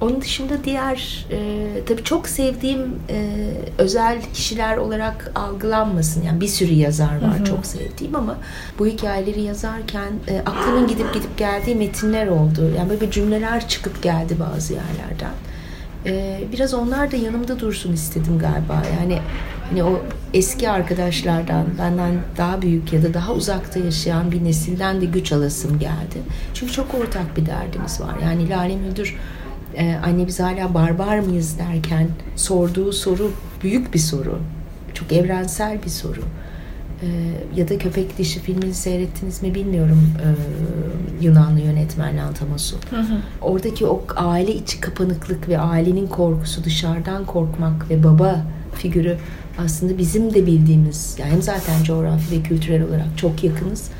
Onun 0.00 0.20
dışında 0.20 0.64
diğer 0.64 1.26
e, 1.30 1.68
tabii 1.86 2.04
çok 2.04 2.28
sevdiğim 2.28 2.80
e, 3.10 3.36
özel 3.78 4.22
kişiler 4.34 4.76
olarak 4.76 5.32
algılanmasın. 5.34 6.22
Yani 6.22 6.40
bir 6.40 6.48
sürü 6.48 6.72
yazar 6.72 7.22
var 7.22 7.38
hı 7.38 7.40
hı. 7.40 7.44
çok 7.44 7.66
sevdiğim 7.66 8.14
ama 8.14 8.36
bu 8.78 8.86
hikayeleri 8.86 9.40
yazarken 9.40 10.12
e, 10.28 10.38
aklımın 10.38 10.88
gidip 10.88 11.14
gidip 11.14 11.38
geldiği 11.38 11.74
metinler 11.74 12.26
oldu. 12.26 12.70
Yani 12.78 12.90
böyle 12.90 13.10
cümleler 13.10 13.68
çıkıp 13.68 14.02
geldi 14.02 14.36
bazı 14.40 14.72
yerlerden. 14.72 15.32
E, 16.06 16.40
biraz 16.52 16.74
onlar 16.74 17.12
da 17.12 17.16
yanımda 17.16 17.60
dursun 17.60 17.92
istedim 17.92 18.38
galiba. 18.38 18.82
Yani 19.00 19.18
hani 19.68 19.84
o 19.84 20.00
eski 20.34 20.70
arkadaşlardan 20.70 21.66
benden 21.78 22.20
daha 22.36 22.62
büyük 22.62 22.92
ya 22.92 23.02
da 23.02 23.14
daha 23.14 23.32
uzakta 23.32 23.80
yaşayan 23.80 24.32
bir 24.32 24.44
nesilden 24.44 25.00
de 25.00 25.04
güç 25.04 25.32
alasım 25.32 25.78
geldi. 25.78 26.18
Çünkü 26.54 26.72
çok 26.72 26.94
ortak 26.94 27.36
bir 27.36 27.46
derdimiz 27.46 28.00
var. 28.00 28.14
Yani 28.22 28.50
Lale 28.50 28.76
Müldür 28.76 29.16
e, 29.76 29.94
anne 30.04 30.26
biz 30.26 30.40
hala 30.40 30.74
barbar 30.74 31.18
mıyız 31.18 31.58
derken 31.58 32.08
sorduğu 32.36 32.92
soru 32.92 33.30
büyük 33.62 33.94
bir 33.94 33.98
soru. 33.98 34.38
Çok 34.94 35.12
evrensel 35.12 35.82
bir 35.84 35.90
soru. 35.90 36.20
E, 37.02 37.06
ya 37.56 37.68
da 37.68 37.78
Köpek 37.78 38.18
Dişi 38.18 38.40
filmini 38.40 38.74
seyrettiniz 38.74 39.42
mi 39.42 39.54
bilmiyorum 39.54 40.12
e, 40.24 40.26
Yunanlı 41.24 41.60
yönetmen 41.60 42.16
Lantamos'u. 42.16 42.76
Oradaki 43.42 43.86
o 43.86 44.04
aile 44.16 44.54
içi 44.54 44.80
kapanıklık 44.80 45.48
ve 45.48 45.58
ailenin 45.58 46.06
korkusu 46.06 46.64
dışarıdan 46.64 47.24
korkmak 47.24 47.90
ve 47.90 48.04
baba 48.04 48.44
figürü 48.74 49.16
aslında 49.58 49.98
bizim 49.98 50.34
de 50.34 50.46
bildiğimiz 50.46 51.16
yani 51.18 51.32
hem 51.32 51.42
zaten 51.42 51.82
coğrafi 51.84 52.36
ve 52.38 52.42
kültürel 52.42 52.82
olarak 52.82 53.18
çok 53.18 53.44
yakınız 53.44 53.90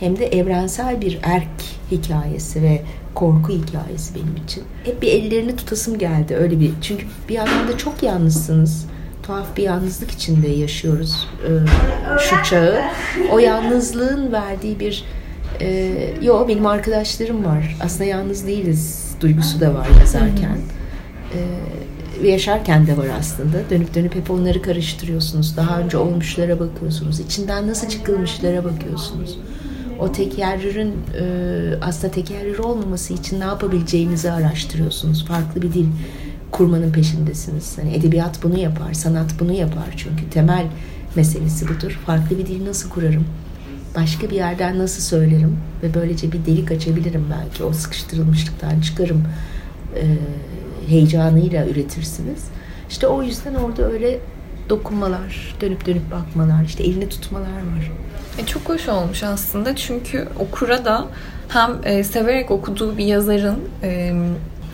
hem 0.00 0.18
de 0.18 0.26
evrensel 0.26 1.00
bir 1.00 1.18
erk 1.22 1.48
hikayesi 1.90 2.62
ve 2.62 2.82
korku 3.14 3.52
hikayesi 3.52 4.14
benim 4.14 4.44
için. 4.44 4.62
Hep 4.84 5.02
bir 5.02 5.08
ellerini 5.08 5.56
tutasım 5.56 5.98
geldi 5.98 6.34
öyle 6.34 6.60
bir. 6.60 6.70
Çünkü 6.82 7.06
bir 7.28 7.34
yandan 7.34 7.68
da 7.68 7.78
çok 7.78 8.02
yalnızsınız. 8.02 8.86
Tuhaf 9.22 9.56
bir 9.56 9.62
yalnızlık 9.62 10.10
içinde 10.10 10.48
yaşıyoruz 10.48 11.28
e, 11.46 11.50
şu 12.18 12.50
çağı. 12.50 12.82
O 13.32 13.38
yalnızlığın 13.38 14.32
verdiği 14.32 14.80
bir 14.80 15.04
e, 15.60 15.94
yo 16.22 16.48
benim 16.48 16.66
arkadaşlarım 16.66 17.44
var. 17.44 17.76
Aslında 17.80 18.04
yalnız 18.04 18.46
değiliz 18.46 19.14
duygusu 19.20 19.60
da 19.60 19.74
var 19.74 19.88
yazarken. 20.00 20.58
E, 21.34 22.28
yaşarken 22.28 22.86
de 22.86 22.96
var 22.96 23.06
aslında. 23.18 23.70
Dönüp 23.70 23.94
dönüp 23.94 24.14
hep 24.14 24.30
onları 24.30 24.62
karıştırıyorsunuz. 24.62 25.56
Daha 25.56 25.78
önce 25.78 25.96
olmuşlara 25.96 26.60
bakıyorsunuz. 26.60 27.20
İçinden 27.20 27.68
nasıl 27.68 27.88
çıkılmışlara 27.88 28.64
bakıyorsunuz 28.64 29.38
o 30.00 30.12
tekerrürün 30.12 30.94
e, 31.20 31.24
aslında 31.82 32.12
tekerrür 32.12 32.58
olmaması 32.58 33.14
için 33.14 33.40
ne 33.40 33.44
yapabileceğinizi 33.44 34.32
araştırıyorsunuz. 34.32 35.24
Farklı 35.24 35.62
bir 35.62 35.72
dil 35.72 35.86
kurmanın 36.50 36.92
peşindesiniz. 36.92 37.78
Hani 37.78 37.94
edebiyat 37.94 38.42
bunu 38.42 38.58
yapar, 38.58 38.92
sanat 38.92 39.30
bunu 39.40 39.52
yapar 39.52 39.94
çünkü 39.96 40.30
temel 40.30 40.66
meselesi 41.16 41.68
budur. 41.68 42.00
Farklı 42.06 42.38
bir 42.38 42.46
dil 42.46 42.66
nasıl 42.66 42.90
kurarım? 42.90 43.24
Başka 43.96 44.30
bir 44.30 44.36
yerden 44.36 44.78
nasıl 44.78 45.02
söylerim? 45.02 45.56
Ve 45.82 45.94
böylece 45.94 46.32
bir 46.32 46.46
delik 46.46 46.72
açabilirim 46.72 47.26
belki. 47.30 47.64
O 47.64 47.72
sıkıştırılmışlıktan 47.72 48.80
çıkarım 48.80 49.24
e, 49.96 50.04
heyecanıyla 50.88 51.66
üretirsiniz. 51.66 52.44
İşte 52.90 53.06
o 53.06 53.22
yüzden 53.22 53.54
orada 53.54 53.92
öyle 53.92 54.20
dokunmalar, 54.68 55.56
dönüp 55.60 55.86
dönüp 55.86 56.10
bakmalar, 56.10 56.64
işte 56.64 56.82
elini 56.82 57.08
tutmalar 57.08 57.48
var. 57.48 57.90
E, 58.40 58.46
çok 58.46 58.68
hoş 58.68 58.88
olmuş 58.88 59.22
aslında 59.22 59.76
çünkü 59.76 60.28
okura 60.38 60.84
da 60.84 61.06
hem 61.48 61.70
e, 61.84 62.04
severek 62.04 62.50
okuduğu 62.50 62.98
bir 62.98 63.04
yazarın 63.04 63.58
e, 63.82 64.12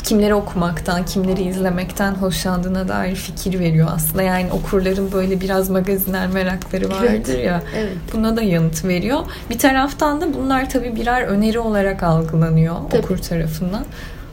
kimleri 0.04 0.34
okumaktan, 0.34 1.04
kimleri 1.04 1.42
izlemekten 1.42 2.14
hoşlandığına 2.14 2.88
dair 2.88 3.14
fikir 3.14 3.58
veriyor 3.58 3.88
aslında. 3.94 4.22
Yani 4.22 4.52
okurların 4.52 5.12
böyle 5.12 5.40
biraz 5.40 5.70
magazinel 5.70 6.28
merakları 6.28 6.90
vardır 6.90 7.38
ya. 7.38 7.62
Evet. 7.76 7.92
Buna 8.12 8.36
da 8.36 8.42
yanıt 8.42 8.84
veriyor. 8.84 9.20
Bir 9.50 9.58
taraftan 9.58 10.20
da 10.20 10.34
bunlar 10.34 10.70
tabii 10.70 10.96
birer 10.96 11.22
öneri 11.22 11.58
olarak 11.58 12.02
algılanıyor 12.02 12.76
tabii. 12.90 13.02
okur 13.02 13.18
tarafından. 13.18 13.84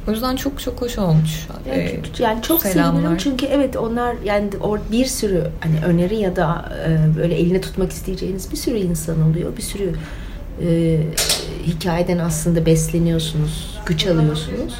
O 0.07 0.11
yüzden 0.11 0.35
çok 0.35 0.59
çok 0.59 0.81
hoş 0.81 0.97
olmuş. 0.97 1.47
Yani, 1.69 1.79
ee, 1.79 1.99
yani 2.19 2.41
çok 2.41 2.61
selamlar. 2.61 2.93
sevinirim 2.93 3.17
çünkü 3.17 3.45
evet 3.45 3.77
onlar 3.77 4.15
yani 4.25 4.49
or 4.61 4.79
bir 4.91 5.05
sürü 5.05 5.47
hani 5.59 5.85
öneri 5.85 6.15
ya 6.15 6.35
da 6.35 6.71
e, 6.87 7.17
böyle 7.17 7.35
eline 7.35 7.61
tutmak 7.61 7.91
isteyeceğiniz 7.91 8.51
bir 8.51 8.57
sürü 8.57 8.77
insan 8.77 9.21
oluyor. 9.21 9.57
Bir 9.57 9.61
sürü 9.61 9.93
e, 10.61 10.99
hikayeden 11.65 12.17
aslında 12.17 12.65
besleniyorsunuz, 12.65 13.79
güç 13.85 14.07
alıyorsunuz. 14.07 14.73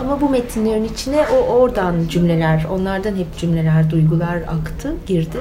Ama 0.00 0.20
bu 0.20 0.30
metinlerin 0.30 0.84
içine 0.84 1.26
o 1.26 1.36
oradan 1.36 1.94
cümleler, 2.08 2.66
onlardan 2.70 3.16
hep 3.16 3.38
cümleler, 3.38 3.90
duygular 3.90 4.36
aktı, 4.36 4.94
girdi. 5.06 5.38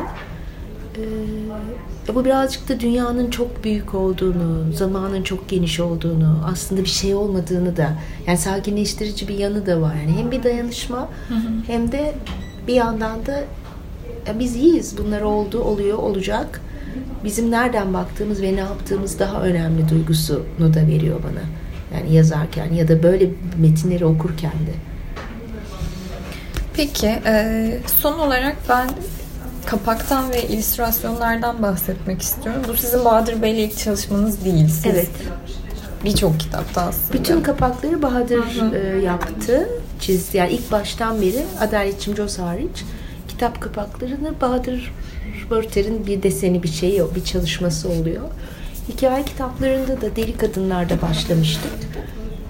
Ee, 0.98 2.16
bu 2.16 2.26
birazcık 2.26 2.70
da 2.70 2.80
dünyanın 2.80 3.30
çok 3.30 3.64
büyük 3.64 3.96
olduğunu, 3.96 4.74
zamanın 4.74 5.24
çok 5.24 5.50
geniş 5.50 5.80
olduğunu, 5.80 6.44
aslında 6.52 6.82
bir 6.82 6.90
şey 6.90 7.16
olmadığını 7.16 7.78
da, 7.78 7.94
yani 8.28 8.38
sakinleştirici 8.38 9.28
bir 9.28 9.38
yanı 9.38 9.66
da 9.66 9.82
var. 9.82 9.94
Yani 9.96 10.18
hem 10.18 10.32
bir 10.32 10.44
dayanışma 10.44 11.10
hı 11.28 11.34
hı. 11.34 11.50
hem 11.68 11.92
de 11.92 12.14
bir 12.68 12.74
yandan 12.74 13.26
da 13.26 13.44
ya 14.28 14.40
biz 14.40 14.56
iyiyiz, 14.56 14.98
bunlar 14.98 15.22
oldu, 15.22 15.60
oluyor, 15.60 15.98
olacak. 15.98 16.62
Bizim 17.24 17.52
nereden 17.52 17.94
baktığımız 17.94 18.42
ve 18.42 18.56
ne 18.56 18.60
yaptığımız 18.60 19.20
daha 19.20 19.42
önemli 19.42 19.90
duygusunu 19.90 20.74
da 20.74 20.88
veriyor 20.88 21.20
bana. 21.24 21.44
Yani 21.98 22.16
yazarken 22.16 22.74
ya 22.74 22.88
da 22.88 23.04
böyle 23.04 23.30
metinleri 23.58 24.06
okurken 24.06 24.52
de. 24.52 24.74
Peki, 26.74 27.08
e, 27.08 27.80
son 28.02 28.20
olarak 28.20 28.56
ben 28.70 28.90
kapaktan 29.66 30.30
ve 30.32 30.48
illüstrasyonlardan 30.48 31.62
bahsetmek 31.62 32.22
istiyorum. 32.22 32.62
Bu 32.68 32.74
sizin 32.74 33.06
Bahadır 33.06 33.42
Bey'le 33.42 33.58
ilk 33.58 33.78
çalışmanız 33.78 34.46
değil. 34.46 34.68
Siz 34.68 34.86
evet. 34.86 35.10
Birçok 36.06 36.40
kitapta 36.40 36.82
aslında. 36.82 37.20
Bütün 37.20 37.42
kapakları 37.42 38.02
Bahadır 38.02 38.74
E, 38.74 39.02
yaptı, 39.02 39.70
çizdi. 40.00 40.38
Yani 40.38 40.52
ilk 40.52 40.72
baştan 40.72 41.22
beri 41.22 41.44
Adalet 41.60 42.02
Çimcoz 42.02 42.40
hariç 42.40 42.84
kitap 43.28 43.62
kapaklarını 43.62 44.42
Bahadır 44.42 44.94
Börter'in 45.50 46.06
bir 46.06 46.24
deseni 46.24 46.64
bir 46.64 46.68
şeyi, 46.68 47.02
bir 47.16 47.24
çalışması 47.24 47.90
oluyor. 47.90 48.22
Hikaye 48.90 49.26
kitaplarında 49.26 50.02
da 50.02 50.16
Deli 50.16 50.38
Kadınlar'da 50.38 51.02
başlamıştık. 51.02 51.72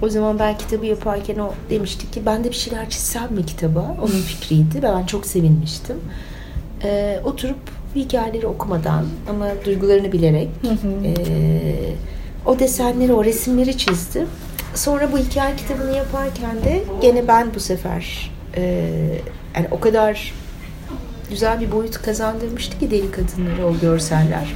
O 0.02 0.08
zaman 0.08 0.38
ben 0.38 0.58
kitabı 0.58 0.86
yaparken 0.86 1.38
o 1.38 1.52
demişti 1.70 2.10
ki 2.10 2.22
ben 2.26 2.44
de 2.44 2.48
bir 2.50 2.54
şeyler 2.54 2.90
çizsem 2.90 3.32
mi 3.32 3.46
kitaba? 3.46 3.96
Onun 4.02 4.20
fikriydi 4.20 4.78
ve 4.78 4.82
ben 4.82 5.06
çok 5.06 5.26
sevinmiştim 5.26 5.96
e, 6.82 7.20
oturup 7.24 7.58
hikayeleri 7.96 8.46
okumadan 8.46 9.04
ama 9.30 9.48
duygularını 9.64 10.12
bilerek 10.12 10.48
E, 11.04 11.14
o 12.46 12.58
desenleri, 12.58 13.12
o 13.12 13.24
resimleri 13.24 13.78
çizdi. 13.78 14.26
Sonra 14.74 15.12
bu 15.12 15.18
hikaye 15.18 15.56
kitabını 15.56 15.96
yaparken 15.96 16.64
de 16.64 16.84
gene 17.02 17.28
ben 17.28 17.54
bu 17.54 17.60
sefer 17.60 18.30
e, 18.56 18.62
yani 19.56 19.68
o 19.70 19.80
kadar 19.80 20.32
güzel 21.30 21.60
bir 21.60 21.72
boyut 21.72 22.02
kazandırmıştı 22.02 22.78
ki 22.78 22.90
deli 22.90 23.10
kadınları 23.10 23.66
o 23.66 23.80
görseller. 23.80 24.54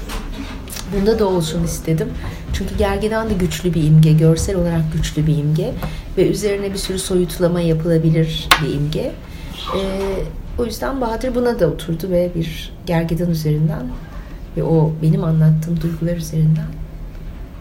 Bunda 0.97 1.19
da 1.19 1.27
olsun 1.29 1.65
istedim. 1.65 2.09
Çünkü 2.53 2.79
gergedan 2.79 3.31
da 3.31 3.33
güçlü 3.33 3.75
bir 3.75 3.83
imge, 3.85 4.13
görsel 4.13 4.57
olarak 4.57 4.93
güçlü 4.93 5.27
bir 5.27 5.37
imge 5.37 5.73
ve 6.17 6.29
üzerine 6.29 6.73
bir 6.73 6.79
sürü 6.79 6.99
soyutlama 6.99 7.61
yapılabilir 7.61 8.49
bir 8.63 8.75
imge. 8.75 9.13
Ee, 9.77 9.81
o 10.59 10.65
yüzden 10.65 11.01
Bahadır 11.01 11.35
buna 11.35 11.61
da 11.61 11.67
oturdu 11.67 12.11
ve 12.11 12.31
bir 12.35 12.73
gergedan 12.87 13.31
üzerinden 13.31 13.87
ve 14.57 14.63
o 14.63 14.93
benim 15.03 15.25
anlattığım 15.25 15.81
duygular 15.81 16.17
üzerinden 16.17 16.67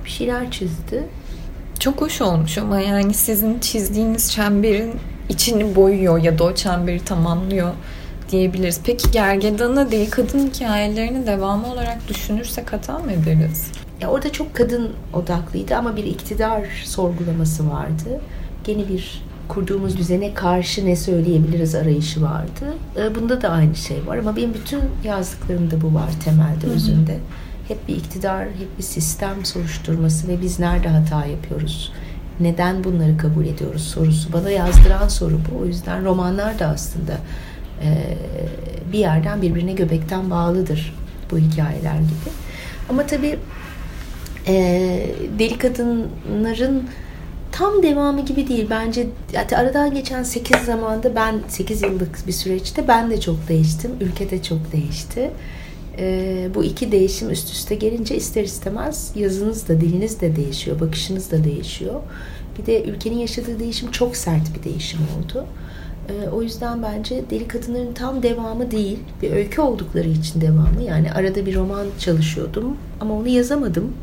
bir 0.06 0.10
şeyler 0.10 0.52
çizdi. 0.52 1.04
Çok 1.80 2.02
hoş 2.02 2.22
olmuş 2.22 2.58
ama 2.58 2.80
yani 2.80 3.14
sizin 3.14 3.60
çizdiğiniz 3.60 4.32
çemberin 4.32 4.94
içini 5.30 5.76
boyuyor 5.76 6.18
ya 6.18 6.40
da 6.40 6.44
o 6.44 6.56
çemberi 6.56 7.06
tamamlıyor 7.06 7.74
diyebiliriz. 8.32 8.82
Peki 8.84 9.12
Gergedan'ı 9.12 9.92
değil 9.92 10.12
kadın 10.12 10.48
hikayelerini 10.48 11.28
devamı 11.28 11.74
olarak 11.74 12.08
düşünürsek 12.08 12.74
hata 12.74 13.00
mı 13.00 13.12
ederiz? 13.12 13.72
Ya 14.02 14.10
orada 14.10 14.32
çok 14.32 14.56
kadın 14.56 14.90
odaklıydı 15.14 15.76
ama 15.76 15.96
bir 15.96 16.04
iktidar 16.04 16.62
sorgulaması 16.86 17.70
vardı. 17.70 18.22
Gene 18.64 18.90
bir 18.90 19.27
kurduğumuz 19.48 19.98
düzene 19.98 20.34
karşı 20.34 20.86
ne 20.86 20.96
söyleyebiliriz 20.96 21.76
arayışı 21.76 22.22
vardı. 22.22 22.76
Ee, 22.98 23.16
bunda 23.16 23.42
da 23.42 23.50
aynı 23.50 23.76
şey 23.76 24.08
var 24.08 24.18
ama 24.18 24.36
benim 24.36 24.54
bütün 24.54 24.80
yazdıklarımda 25.04 25.82
bu 25.82 25.94
var 25.94 26.10
temelde, 26.26 26.68
özünde. 26.76 27.18
Hep 27.68 27.88
bir 27.88 27.96
iktidar, 27.96 28.46
hep 28.46 28.78
bir 28.78 28.84
sistem 28.84 29.46
soruşturması 29.46 30.28
ve 30.28 30.42
biz 30.42 30.60
nerede 30.60 30.88
hata 30.88 31.26
yapıyoruz? 31.26 31.94
Neden 32.40 32.84
bunları 32.84 33.18
kabul 33.18 33.46
ediyoruz 33.46 33.82
sorusu. 33.82 34.34
Bana 34.34 34.52
yazdıran 34.52 35.08
soru 35.08 35.40
bu. 35.52 35.60
O 35.62 35.66
yüzden 35.66 36.06
romanlar 36.06 36.60
da 36.60 36.68
aslında 36.68 37.18
e, 37.84 38.18
bir 38.94 39.00
yerden 39.00 39.42
birbirine 39.42 39.74
göbekten 39.74 40.30
bağlıdır 40.30 40.96
bu 41.32 41.38
hikayeler 41.38 41.96
gibi. 41.96 42.32
Ama 42.90 43.06
tabii 43.06 43.40
e, 44.48 44.54
deli 45.40 45.58
kadınların 45.58 46.90
tam 47.58 47.84
devamı 47.84 48.26
gibi 48.26 48.48
değil. 48.48 48.68
Bence 48.70 49.08
aradan 49.56 49.94
geçen 49.94 50.24
8 50.24 50.58
zamanda 50.58 51.16
ben 51.16 51.40
8 51.48 51.82
yıllık 51.82 52.28
bir 52.28 52.32
süreçte 52.32 52.88
ben 52.88 53.12
de 53.12 53.20
çok 53.20 53.48
değiştim. 53.48 53.92
Ülke 54.02 54.30
de 54.30 54.44
çok 54.44 54.72
değişti. 54.72 55.32
E, 55.98 56.50
bu 56.56 56.64
iki 56.64 56.92
değişim 56.92 57.30
üst 57.30 57.54
üste 57.54 57.76
gelince 57.76 58.16
ister 58.16 58.44
istemez 58.44 59.12
yazınız 59.16 59.68
da 59.68 59.82
diliniz 59.82 60.22
de 60.22 60.36
değişiyor. 60.36 60.80
Bakışınız 60.80 61.32
da 61.32 61.44
değişiyor. 61.44 62.02
Bir 62.60 62.66
de 62.66 62.84
ülkenin 62.84 63.18
yaşadığı 63.18 63.60
değişim 63.60 63.92
çok 63.92 64.18
sert 64.18 64.58
bir 64.58 64.64
değişim 64.64 65.00
oldu. 65.00 65.46
E, 66.10 66.30
o 66.30 66.42
yüzden 66.42 66.84
bence 66.84 67.24
Deli 67.30 67.48
Kadınların 67.48 67.94
tam 67.94 68.24
devamı 68.24 68.72
değil. 68.72 69.00
Bir 69.22 69.32
öykü 69.32 69.62
oldukları 69.62 70.10
için 70.10 70.42
devamı. 70.42 70.84
Yani 70.88 71.12
arada 71.12 71.46
bir 71.46 71.56
roman 71.56 71.86
çalışıyordum 72.00 72.78
ama 73.02 73.14
onu 73.14 73.28
yazamadım 73.28 73.94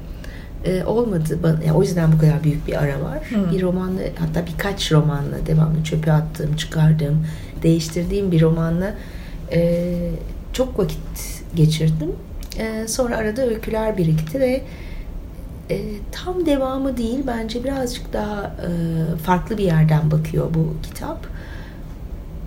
e, 0.64 0.84
olmadı. 0.84 1.38
Yani 1.66 1.72
o 1.72 1.82
yüzden 1.82 2.12
bu 2.12 2.18
kadar 2.18 2.44
büyük 2.44 2.66
bir 2.66 2.82
ara 2.82 3.02
var. 3.02 3.18
Hmm. 3.28 3.50
Bir 3.50 3.62
romanla 3.62 4.00
hatta 4.18 4.46
birkaç 4.46 4.92
romanla 4.92 5.46
devamlı 5.46 5.84
çöpe 5.84 6.12
attığım, 6.12 6.56
çıkardığım, 6.56 7.26
değiştirdiğim 7.62 8.32
bir 8.32 8.40
romanla 8.40 8.94
e, 9.52 9.90
çok 10.52 10.78
vakit 10.78 11.42
geçirdim. 11.54 12.12
E, 12.58 12.88
sonra 12.88 13.16
arada 13.16 13.42
öyküler 13.42 13.96
birikti 13.98 14.40
ve 14.40 14.62
e, 15.70 15.78
tam 16.12 16.46
devamı 16.46 16.96
değil 16.96 17.18
bence 17.26 17.64
birazcık 17.64 18.12
daha 18.12 18.42
e, 18.44 18.68
farklı 19.16 19.58
bir 19.58 19.64
yerden 19.64 20.10
bakıyor 20.10 20.46
bu 20.54 20.74
kitap. 20.82 21.26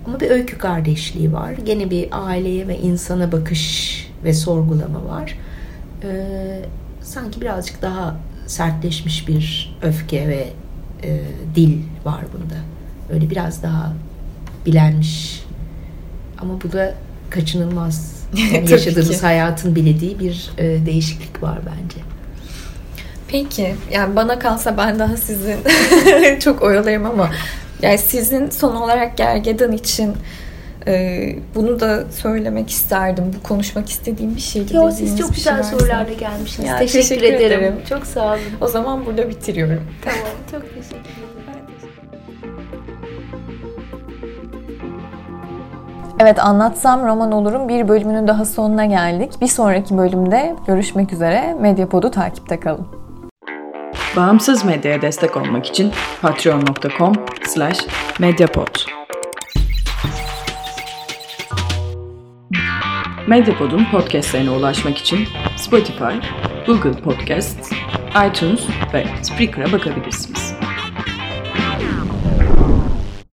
Ama 0.06 0.20
bir 0.20 0.30
öykü 0.30 0.58
kardeşliği 0.58 1.32
var. 1.32 1.52
Gene 1.52 1.90
bir 1.90 2.08
aileye 2.12 2.68
ve 2.68 2.78
insana 2.78 3.32
bakış 3.32 4.10
ve 4.24 4.32
sorgulama 4.32 5.04
var. 5.04 5.38
E, 6.02 6.10
sanki 7.08 7.40
birazcık 7.40 7.82
daha 7.82 8.16
sertleşmiş 8.46 9.28
bir 9.28 9.76
öfke 9.82 10.28
ve 10.28 10.48
e, 11.02 11.20
dil 11.54 11.78
var 12.04 12.20
bunda. 12.32 12.60
Öyle 13.12 13.30
biraz 13.30 13.62
daha 13.62 13.92
bilenmiş. 14.66 15.44
Ama 16.38 16.60
bu 16.62 16.72
da 16.72 16.94
kaçınılmaz. 17.30 18.18
Yani 18.52 18.70
yaşadığımız 18.70 19.22
hayatın 19.22 19.74
bilediği 19.76 20.18
bir 20.18 20.50
e, 20.58 20.86
değişiklik 20.86 21.42
var 21.42 21.58
bence. 21.58 21.98
Peki, 23.28 23.74
yani 23.92 24.16
bana 24.16 24.38
kalsa 24.38 24.76
ben 24.76 24.98
daha 24.98 25.16
sizin 25.16 25.56
çok 26.40 26.62
oyalarım 26.62 27.06
ama 27.06 27.30
yani 27.82 27.98
sizin 27.98 28.50
son 28.50 28.76
olarak 28.76 29.16
Gergedan 29.16 29.72
için 29.72 30.14
ee, 30.88 31.36
bunu 31.54 31.80
da 31.80 32.04
söylemek 32.10 32.70
isterdim. 32.70 33.24
Bu 33.38 33.48
konuşmak 33.48 33.88
istediğim 33.88 34.36
bir 34.36 34.40
şeydi. 34.40 34.76
Yo, 34.76 34.90
siz 34.90 35.18
çok 35.18 35.34
güzel 35.34 35.62
şey 35.62 35.78
sorularla 35.78 36.12
gelmişsiniz. 36.12 36.68
Ya, 36.68 36.78
teşekkür, 36.78 37.08
teşekkür 37.08 37.34
ederim. 37.34 37.60
ederim. 37.60 37.74
Çok 37.88 38.06
sağ 38.06 38.26
olun. 38.26 38.40
O 38.60 38.68
zaman 38.68 39.06
burada 39.06 39.28
bitiriyorum. 39.28 39.82
Tamam. 40.04 40.18
Çok 40.50 40.62
teşekkür 40.62 40.96
ederim. 40.96 41.28
Evet 46.20 46.38
Anlatsam 46.38 47.06
Roman 47.06 47.32
Olur'un 47.32 47.68
bir 47.68 47.88
bölümünün 47.88 48.28
daha 48.28 48.44
sonuna 48.44 48.86
geldik. 48.86 49.32
Bir 49.40 49.46
sonraki 49.46 49.98
bölümde 49.98 50.56
görüşmek 50.66 51.12
üzere. 51.12 51.56
Medyapod'u 51.60 52.10
takipte 52.10 52.60
kalın. 52.60 52.86
Bağımsız 54.16 54.64
medyaya 54.64 55.02
destek 55.02 55.36
olmak 55.36 55.66
için 55.66 55.92
patreon.com 56.22 57.12
slash 57.46 57.86
medyapod. 58.18 58.97
Medyapod'un 63.28 63.84
podcastlerine 63.84 64.50
ulaşmak 64.50 64.98
için 64.98 65.28
Spotify, 65.56 66.14
Google 66.66 67.00
Podcasts, 67.02 67.72
iTunes 68.28 68.60
ve 68.94 69.06
Spreaker'a 69.22 69.72
bakabilirsiniz. 69.72 70.47